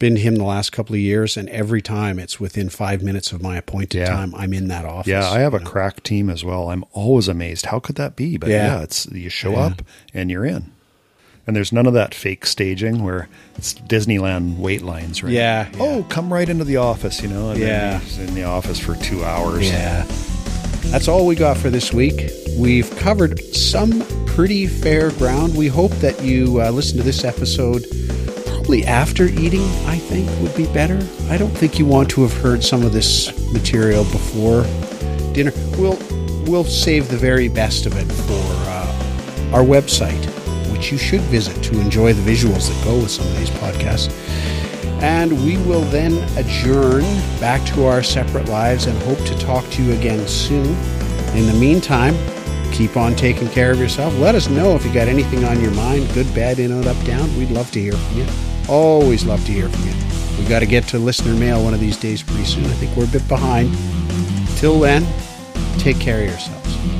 [0.00, 3.32] Been to him the last couple of years, and every time it's within five minutes
[3.32, 4.06] of my appointed Yeah.
[4.06, 5.10] time, I'm in that office.
[5.10, 5.66] Yeah, I have a know.
[5.66, 6.70] crack team as well.
[6.70, 7.66] I'm always amazed.
[7.66, 8.36] How could that be?
[8.36, 8.76] But Yeah.
[8.76, 9.58] yeah, it's you show Yeah.
[9.66, 9.82] up
[10.14, 10.70] and you're in.
[11.48, 13.26] And there's none of that fake staging where
[13.56, 15.32] it's Disneyland wait lines, right?
[15.32, 17.50] Yeah, Oh, come right into the office, you know.
[17.52, 17.98] And then Yeah.
[18.00, 19.66] he's in the office for two hours.
[19.66, 20.04] Yeah.
[20.90, 22.30] That's all we got for this week.
[22.58, 25.54] We've covered some pretty fair ground.
[25.56, 27.82] We hope that you uh, listen to this episode
[28.44, 30.98] probably after eating, I think would be better.
[31.30, 34.64] I don't think you want to have heard some of this material before
[35.32, 35.52] dinner.
[35.78, 35.98] We'll
[36.46, 38.34] we'll save the very best of it for
[38.68, 40.22] uh, our website,
[40.78, 44.12] which you should visit to enjoy the visuals that go with some of these podcasts.
[45.02, 47.02] And we will then adjourn
[47.40, 50.66] back to our separate lives and hope to talk to you again soon.
[51.36, 52.14] In the meantime,
[52.72, 54.16] keep on taking care of yourself.
[54.18, 57.04] Let us know if you got anything on your mind, good, bad, in, out, up,
[57.04, 57.36] down.
[57.36, 58.26] We'd love to hear from you.
[58.68, 59.94] Always love to hear from you.
[60.38, 62.66] We've got to get to listener mail one of these days pretty soon.
[62.66, 63.76] I think we're a bit behind.
[64.58, 65.04] Till then,
[65.78, 66.97] take care of yourselves.